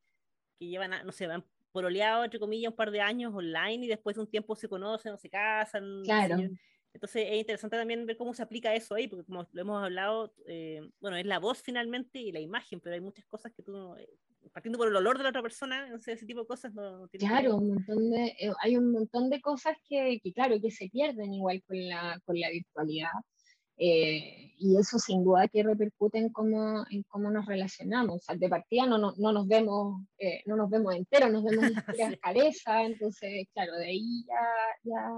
que 0.58 0.66
llevan, 0.66 0.92
no 1.04 1.12
sé, 1.12 1.26
van 1.26 1.44
por 1.72 1.84
oleado, 1.84 2.24
entre 2.24 2.38
comillas, 2.38 2.70
un 2.70 2.76
par 2.76 2.92
de 2.92 3.00
años 3.00 3.34
online 3.34 3.84
y 3.84 3.88
después 3.88 4.14
de 4.14 4.22
un 4.22 4.30
tiempo 4.30 4.54
se 4.54 4.68
conocen 4.68 5.12
o 5.12 5.18
se 5.18 5.28
casan. 5.28 6.02
Claro. 6.04 6.36
Entonces 6.92 7.26
es 7.28 7.38
interesante 7.38 7.76
también 7.76 8.06
ver 8.06 8.16
cómo 8.16 8.32
se 8.32 8.42
aplica 8.42 8.72
eso 8.72 8.94
ahí, 8.94 9.08
porque 9.08 9.24
como 9.24 9.48
lo 9.50 9.60
hemos 9.60 9.82
hablado, 9.82 10.32
eh, 10.46 10.88
bueno, 11.00 11.16
es 11.16 11.26
la 11.26 11.40
voz 11.40 11.60
finalmente 11.60 12.20
y 12.20 12.30
la 12.30 12.38
imagen, 12.38 12.80
pero 12.80 12.94
hay 12.94 13.00
muchas 13.00 13.26
cosas 13.26 13.52
que 13.52 13.64
tú, 13.64 13.96
eh, 13.96 14.08
partiendo 14.54 14.78
por 14.78 14.88
el 14.88 14.96
olor 14.96 15.18
de 15.18 15.24
la 15.24 15.28
otra 15.28 15.42
persona, 15.42 15.86
no 15.88 16.00
sé, 16.00 16.12
ese 16.12 16.24
tipo 16.24 16.40
de 16.40 16.46
cosas 16.46 16.72
no, 16.72 17.06
Claro, 17.18 17.56
un 17.56 17.74
montón 17.74 18.10
de, 18.10 18.26
eh, 18.38 18.52
hay 18.62 18.76
un 18.78 18.92
montón 18.92 19.28
de 19.28 19.40
cosas 19.42 19.76
que, 19.86 20.20
que, 20.22 20.32
claro, 20.32 20.58
que 20.60 20.70
se 20.70 20.88
pierden 20.88 21.34
igual 21.34 21.62
con 21.66 21.76
la, 21.86 22.18
con 22.24 22.40
la 22.40 22.48
virtualidad. 22.50 23.10
y 23.76 24.76
eso 24.78 24.98
sin 24.98 25.24
duda 25.24 25.48
que 25.48 25.62
repercute 25.62 26.18
en 26.18 26.30
cómo, 26.30 26.86
en 26.90 27.02
cómo 27.02 27.30
nos 27.30 27.44
relacionamos. 27.46 28.24
O 28.30 28.36
de 28.36 28.48
partida 28.48 28.86
no, 28.86 28.96
no, 28.98 29.12
no 29.18 29.32
nos 29.32 29.46
vemos 29.46 30.00
no 30.46 30.56
nos 30.56 30.70
vemos 30.70 30.94
enteros, 30.94 31.30
nos 31.30 31.44
vemos 31.44 31.64
en 31.98 32.12
la 32.12 32.16
cabeza, 32.18 32.84
entonces, 32.84 33.46
claro, 33.52 33.74
de 33.76 33.86
ahí 33.86 34.24
ya, 34.26 34.40
ya 34.84 35.10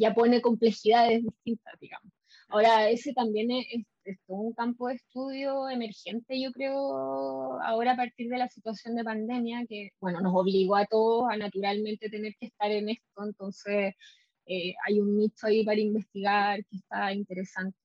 ya 0.00 0.14
pone 0.14 0.40
complejidades 0.40 1.22
distintas, 1.22 1.74
digamos. 1.78 2.12
Ahora, 2.48 2.88
ese 2.88 3.12
también 3.12 3.50
es, 3.50 3.84
un 4.26 4.52
campo 4.52 4.88
de 4.88 4.94
estudio 4.94 5.68
emergente, 5.68 6.40
yo 6.40 6.52
creo, 6.52 7.60
ahora 7.62 7.92
a 7.92 7.96
partir 7.96 8.28
de 8.28 8.38
la 8.38 8.48
situación 8.48 8.96
de 8.96 9.04
pandemia, 9.04 9.64
que, 9.68 9.90
bueno, 10.00 10.20
nos 10.20 10.34
obligó 10.34 10.76
a 10.76 10.86
todos 10.86 11.30
a 11.30 11.36
naturalmente 11.36 12.10
tener 12.10 12.34
que 12.38 12.46
estar 12.46 12.70
en 12.70 12.88
esto, 12.90 13.24
entonces 13.24 13.94
eh, 14.46 14.74
hay 14.86 15.00
un 15.00 15.18
nicho 15.18 15.46
ahí 15.46 15.64
para 15.64 15.80
investigar 15.80 16.64
que 16.66 16.76
está 16.76 17.12
interesante. 17.12 17.79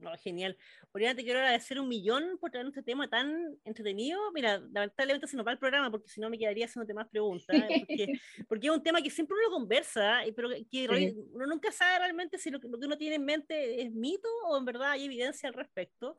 No, 0.00 0.16
genial. 0.16 0.56
Oriana, 0.92 1.14
te 1.14 1.22
quiero 1.22 1.40
agradecer 1.40 1.78
un 1.78 1.86
millón 1.86 2.38
por 2.40 2.50
traer 2.50 2.66
este 2.66 2.82
tema 2.82 3.08
tan 3.08 3.58
entretenido. 3.64 4.18
Mira, 4.32 4.58
lamentablemente 4.72 5.26
se 5.26 5.36
nos 5.36 5.46
va 5.46 5.52
el 5.52 5.58
programa 5.58 5.90
porque 5.90 6.08
si 6.08 6.22
no 6.22 6.30
me 6.30 6.38
quedaría 6.38 6.64
haciéndote 6.64 6.94
más 6.94 7.08
preguntas. 7.08 7.54
Porque, 7.68 8.12
porque, 8.48 8.66
es 8.66 8.72
un 8.72 8.82
tema 8.82 9.02
que 9.02 9.10
siempre 9.10 9.34
uno 9.34 9.48
lo 9.48 9.54
conversa, 9.56 10.22
pero 10.34 10.48
que 10.70 11.12
uno 11.34 11.46
nunca 11.46 11.70
sabe 11.70 11.98
realmente 11.98 12.38
si 12.38 12.50
lo 12.50 12.60
que, 12.60 12.66
uno 12.66 12.96
tiene 12.96 13.16
en 13.16 13.24
mente 13.26 13.82
es 13.82 13.92
mito 13.92 14.28
o 14.48 14.56
en 14.56 14.64
verdad 14.64 14.92
hay 14.92 15.04
evidencia 15.04 15.48
al 15.50 15.54
respecto. 15.54 16.16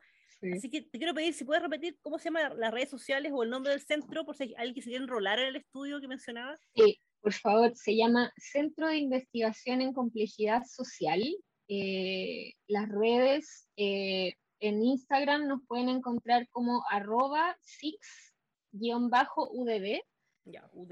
Así 0.55 0.69
que 0.69 0.81
te 0.81 0.97
quiero 0.97 1.13
pedir 1.13 1.33
si 1.33 1.43
puedes 1.43 1.61
repetir 1.61 1.99
cómo 2.01 2.17
se 2.17 2.25
llama 2.25 2.49
las 2.55 2.71
redes 2.71 2.89
sociales 2.89 3.31
o 3.33 3.43
el 3.43 3.49
nombre 3.49 3.71
del 3.71 3.81
centro, 3.81 4.25
por 4.25 4.35
si 4.35 4.43
hay 4.43 4.53
alguien 4.57 4.73
que 4.75 4.81
se 4.81 4.89
quiere 4.89 5.03
enrolar 5.03 5.37
en 5.39 5.47
el 5.47 5.55
estudio 5.55 6.01
que 6.01 6.07
mencionabas. 6.07 6.59
Sí, 6.75 6.99
por 7.19 7.33
favor, 7.33 7.75
se 7.75 7.95
llama 7.95 8.33
Centro 8.37 8.87
de 8.87 8.97
Investigación 8.97 9.81
en 9.81 9.93
Complejidad 9.93 10.63
Social 10.65 11.21
eh, 11.67 12.53
las 12.67 12.89
redes 12.89 13.67
eh, 13.77 14.33
en 14.59 14.81
Instagram 14.83 15.47
nos 15.47 15.61
pueden 15.67 15.89
encontrar 15.89 16.47
como 16.49 16.83
arroba 16.89 17.57
six-udb. 17.61 18.81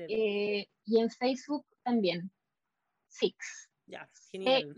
Eh, 0.09 0.67
y 0.85 0.99
en 0.99 1.09
Facebook 1.09 1.65
también. 1.83 2.31
Six. 3.07 3.69
Ya, 3.87 4.09
genial. 4.31 4.75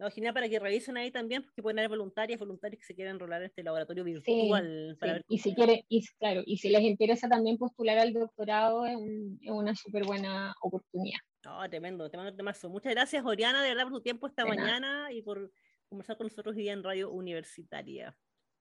No, 0.00 0.10
genial 0.10 0.32
para 0.32 0.48
que 0.48 0.58
revisen 0.58 0.96
ahí 0.96 1.10
también, 1.10 1.42
porque 1.42 1.60
pueden 1.60 1.78
haber 1.78 1.90
voluntarias, 1.90 2.38
voluntarios 2.38 2.80
que 2.80 2.86
se 2.86 2.94
quieran 2.94 3.16
enrolar 3.16 3.42
en 3.42 3.48
este 3.48 3.62
laboratorio 3.62 4.02
virtual. 4.02 4.96
Y 5.28 5.36
si 5.36 5.54
quiere, 5.54 5.84
y, 5.90 6.02
claro, 6.18 6.42
y 6.46 6.56
si 6.56 6.70
les 6.70 6.80
interesa 6.80 7.28
también 7.28 7.58
postular 7.58 7.98
al 7.98 8.14
doctorado, 8.14 8.86
es, 8.86 8.96
es 9.42 9.50
una 9.50 9.76
súper 9.76 10.04
buena 10.04 10.54
oportunidad. 10.62 11.18
Oh, 11.46 11.68
tremendo, 11.68 12.08
tremendo 12.08 12.34
temazo. 12.34 12.70
Muchas 12.70 12.94
gracias, 12.94 13.22
Oriana, 13.26 13.62
de 13.62 13.68
verdad, 13.68 13.82
por 13.82 13.92
tu 13.92 14.00
tiempo 14.00 14.26
esta 14.26 14.46
mañana 14.46 15.12
y 15.12 15.20
por 15.20 15.52
conversar 15.90 16.16
con 16.16 16.28
nosotros 16.28 16.56
hoy 16.56 16.62
día 16.62 16.72
en 16.72 16.82
Radio 16.82 17.10
Universitaria. 17.10 18.16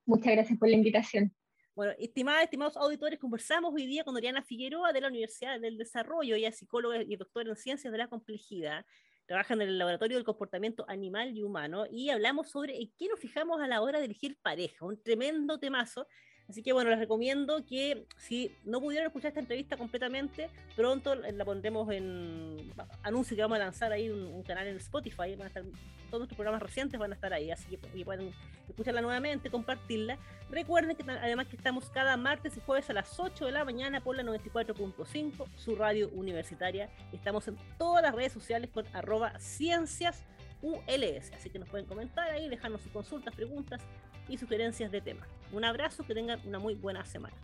Muchas 0.06 0.34
gracias 0.34 0.60
por 0.60 0.67
la 0.67 0.75
invitación. 0.75 1.34
Bueno, 1.73 1.93
estimadas, 1.99 2.43
estimados 2.43 2.75
auditores, 2.75 3.17
conversamos 3.17 3.73
hoy 3.73 3.86
día 3.86 4.04
con 4.04 4.13
Oriana 4.13 4.43
Figueroa 4.43 4.91
de 4.91 4.99
la 4.99 5.08
Universidad 5.08 5.58
del 5.62 5.78
Desarrollo, 5.78 6.36
ella 6.36 6.49
es 6.49 6.58
psicóloga 6.58 7.02
y 7.02 7.15
doctora 7.15 7.49
en 7.49 7.56
Ciencias 7.56 7.93
de 7.93 7.97
la 7.97 8.10
Complejidad, 8.10 8.86
trabaja 9.29 9.53
en 9.53 9.61
el 9.61 9.77
Laboratorio 9.77 10.17
del 10.17 10.25
Comportamiento 10.25 10.85
Animal 10.87 11.37
y 11.37 11.43
Humano 11.43 11.85
y 11.87 12.09
hablamos 12.09 12.49
sobre 12.49 12.81
en 12.81 12.91
qué 12.97 13.07
nos 13.07 13.19
fijamos 13.19 13.61
a 13.61 13.67
la 13.67 13.83
hora 13.83 13.99
de 13.99 14.05
elegir 14.05 14.39
pareja, 14.41 14.83
un 14.83 14.99
tremendo 15.03 15.59
temazo 15.59 16.07
Así 16.49 16.63
que 16.63 16.73
bueno, 16.73 16.89
les 16.89 16.97
recomiendo 16.97 17.63
que 17.63 18.07
si 18.17 18.51
no 18.65 18.81
pudieron 18.81 19.05
escuchar 19.05 19.29
esta 19.29 19.39
entrevista 19.39 19.77
completamente, 19.77 20.49
pronto 20.75 21.13
la 21.13 21.45
pondremos 21.45 21.91
en 21.91 22.73
anuncio 23.03 23.35
que 23.35 23.43
vamos 23.43 23.57
a 23.57 23.59
lanzar 23.59 23.91
ahí 23.91 24.09
un, 24.09 24.41
canal 24.41 24.65
en 24.65 24.77
Spotify, 24.77 25.35
van 25.35 25.43
a 25.43 25.47
estar, 25.47 25.63
todos 26.07 26.21
nuestros 26.21 26.35
programas 26.35 26.63
recientes 26.63 26.99
van 26.99 27.12
a 27.12 27.15
estar 27.15 27.31
ahí, 27.33 27.51
así 27.51 27.77
que, 27.77 28.03
pueden 28.03 28.33
escucharla 28.67 29.01
nuevamente, 29.01 29.51
compartirla. 29.51 30.17
Recuerden 30.49 30.95
que 30.95 31.03
además 31.12 31.45
que 31.45 31.55
estamos 31.55 31.88
cada 31.91 32.17
martes 32.17 32.57
y 32.57 32.62
jueves 32.62 32.89
a 32.89 32.93
las 32.93 33.19
8 33.19 33.45
de 33.45 33.51
la 33.51 33.63
mañana 33.63 34.01
por 34.01 34.15
la 34.15 34.23
94.5, 34.23 35.45
su 35.55 35.75
radio 35.75 36.09
universitaria. 36.09 36.89
Estamos 37.13 37.47
en 37.47 37.57
todas 37.77 38.01
las 38.01 38.15
redes 38.15 38.33
sociales 38.33 38.71
con 38.71 38.88
arroba 38.93 39.38
ciencias 39.38 40.23
ULS, 40.63 41.31
así 41.31 41.51
que 41.51 41.59
nos 41.59 41.69
pueden 41.69 41.85
comentar 41.85 42.27
ahí, 42.31 42.49
dejarnos 42.49 42.81
sus 42.81 42.91
consultas, 42.91 43.35
preguntas 43.35 43.83
y 44.27 44.39
sugerencias 44.39 44.91
de 44.91 45.01
temas. 45.01 45.38
Un 45.51 45.65
abrazo, 45.65 46.05
que 46.05 46.13
tengan 46.13 46.39
una 46.45 46.59
muy 46.59 46.75
buena 46.75 47.05
semana. 47.05 47.35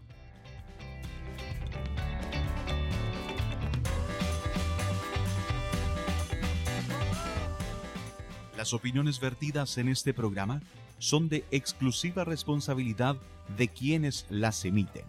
Las 8.58 8.74
opiniones 8.74 9.20
vertidas 9.20 9.78
en 9.78 9.90
este 9.90 10.14
programa 10.14 10.62
son 10.98 11.30
de 11.30 11.44
exclusiva 11.52 12.24
responsabilidad 12.24 13.18
de 13.58 13.68
quienes 13.68 14.26
las 14.30 14.64
emiten 14.66 15.04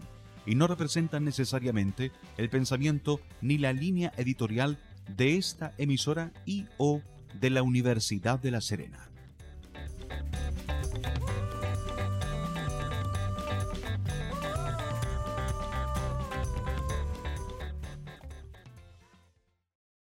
y 0.45 0.55
no 0.55 0.67
representan 0.67 1.23
necesariamente 1.23 2.11
el 2.37 2.49
pensamiento 2.49 3.19
ni 3.41 3.57
la 3.57 3.73
línea 3.73 4.11
editorial 4.17 4.77
de 5.15 5.37
esta 5.37 5.73
emisora 5.77 6.31
y 6.45 6.65
o 6.77 7.01
de 7.39 7.49
la 7.49 7.63
Universidad 7.63 8.39
de 8.39 8.51
La 8.51 8.61
Serena. 8.61 9.09